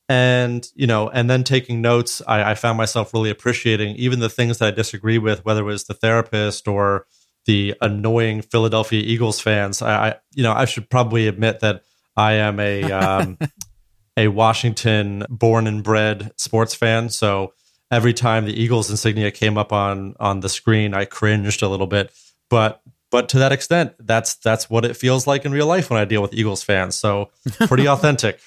[0.09, 4.29] and you know and then taking notes I, I found myself really appreciating even the
[4.29, 7.07] things that i disagree with whether it was the therapist or
[7.47, 9.83] the annoying philadelphia eagles fans.
[9.83, 11.83] I, I you know i should probably admit that
[12.17, 13.39] i am a um,
[14.17, 17.09] a washington born and bred sports fan.
[17.09, 17.55] So
[17.91, 21.87] every time the eagles insignia came up on on the screen i cringed a little
[21.87, 22.13] bit.
[22.51, 26.01] But but to that extent that's that's what it feels like in real life when
[26.01, 26.97] i deal with eagles fans.
[26.97, 27.31] So
[27.67, 28.41] pretty authentic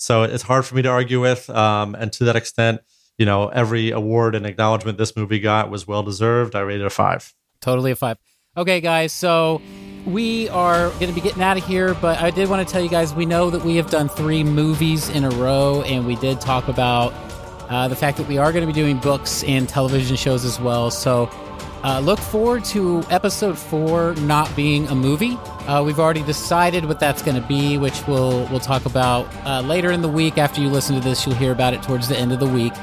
[0.00, 1.50] so it's hard for me to argue with.
[1.50, 2.80] Um, and to that extent,
[3.18, 6.56] you know, every award and acknowledgement this movie got was well deserved.
[6.56, 7.34] I rated a five.
[7.60, 8.16] Totally a five.
[8.56, 9.12] Okay, guys.
[9.12, 9.60] So
[10.06, 12.82] we are going to be getting out of here, but I did want to tell
[12.82, 16.16] you guys we know that we have done three movies in a row, and we
[16.16, 17.12] did talk about
[17.68, 20.58] uh, the fact that we are going to be doing books and television shows as
[20.58, 20.90] well.
[20.90, 21.30] So
[21.82, 25.36] uh, look forward to episode four not being a movie.
[25.66, 29.60] Uh, we've already decided what that's going to be, which we'll we'll talk about uh,
[29.62, 30.36] later in the week.
[30.36, 32.74] After you listen to this, you'll hear about it towards the end of the week.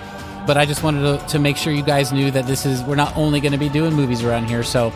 [0.48, 2.96] But I just wanted to, to make sure you guys knew that this is we're
[2.96, 4.64] not only going to be doing movies around here.
[4.64, 4.94] So,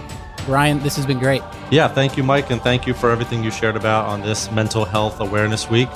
[0.47, 1.43] Ryan, this has been great.
[1.69, 4.85] Yeah, thank you, Mike, and thank you for everything you shared about on this Mental
[4.85, 5.89] Health Awareness Week.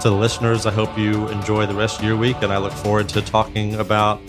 [0.00, 2.72] To the listeners, I hope you enjoy the rest of your week, and I look
[2.72, 4.20] forward to talking about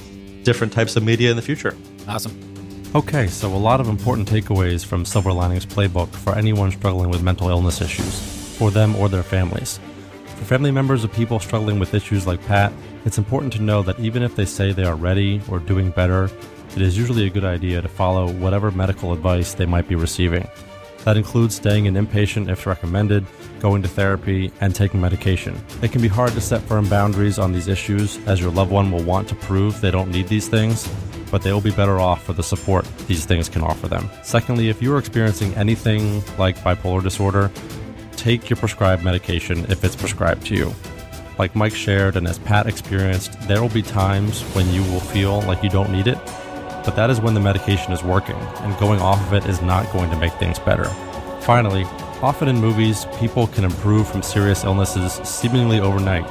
[0.44, 1.76] different types of media in the future.
[2.08, 2.53] Awesome.
[2.96, 7.24] Okay, so a lot of important takeaways from Silver Linings Playbook for anyone struggling with
[7.24, 9.80] mental illness issues, for them or their families.
[10.36, 12.72] For family members of people struggling with issues like Pat,
[13.04, 16.30] it's important to know that even if they say they are ready or doing better,
[16.76, 20.48] it is usually a good idea to follow whatever medical advice they might be receiving.
[21.04, 23.26] That includes staying an inpatient if recommended,
[23.60, 25.60] going to therapy, and taking medication.
[25.82, 28.92] It can be hard to set firm boundaries on these issues as your loved one
[28.92, 30.88] will want to prove they don't need these things,
[31.34, 34.08] but they will be better off for the support these things can offer them.
[34.22, 37.50] Secondly, if you are experiencing anything like bipolar disorder,
[38.12, 40.72] take your prescribed medication if it's prescribed to you.
[41.40, 45.42] Like Mike shared and as Pat experienced, there will be times when you will feel
[45.42, 46.20] like you don't need it,
[46.86, 49.92] but that is when the medication is working, and going off of it is not
[49.92, 50.86] going to make things better.
[51.42, 51.86] Finally,
[52.22, 56.28] often in movies, people can improve from serious illnesses seemingly overnight.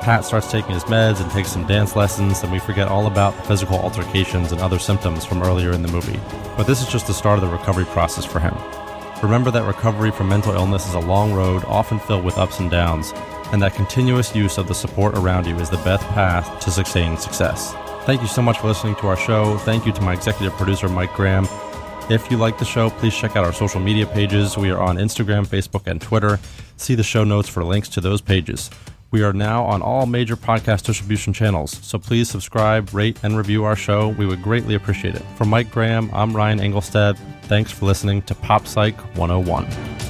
[0.00, 3.36] Pat starts taking his meds and takes some dance lessons, and we forget all about
[3.36, 6.18] the physical altercations and other symptoms from earlier in the movie.
[6.56, 8.56] But this is just the start of the recovery process for him.
[9.22, 12.70] Remember that recovery from mental illness is a long road, often filled with ups and
[12.70, 13.12] downs,
[13.52, 17.20] and that continuous use of the support around you is the best path to sustained
[17.20, 17.74] success.
[18.06, 19.58] Thank you so much for listening to our show.
[19.58, 21.46] Thank you to my executive producer, Mike Graham.
[22.08, 24.56] If you like the show, please check out our social media pages.
[24.56, 26.40] We are on Instagram, Facebook, and Twitter.
[26.76, 28.70] See the show notes for links to those pages.
[29.12, 33.64] We are now on all major podcast distribution channels, so please subscribe, rate, and review
[33.64, 34.10] our show.
[34.10, 35.22] We would greatly appreciate it.
[35.36, 37.18] For Mike Graham, I'm Ryan Engelstad.
[37.42, 40.09] Thanks for listening to Pop Psych 101.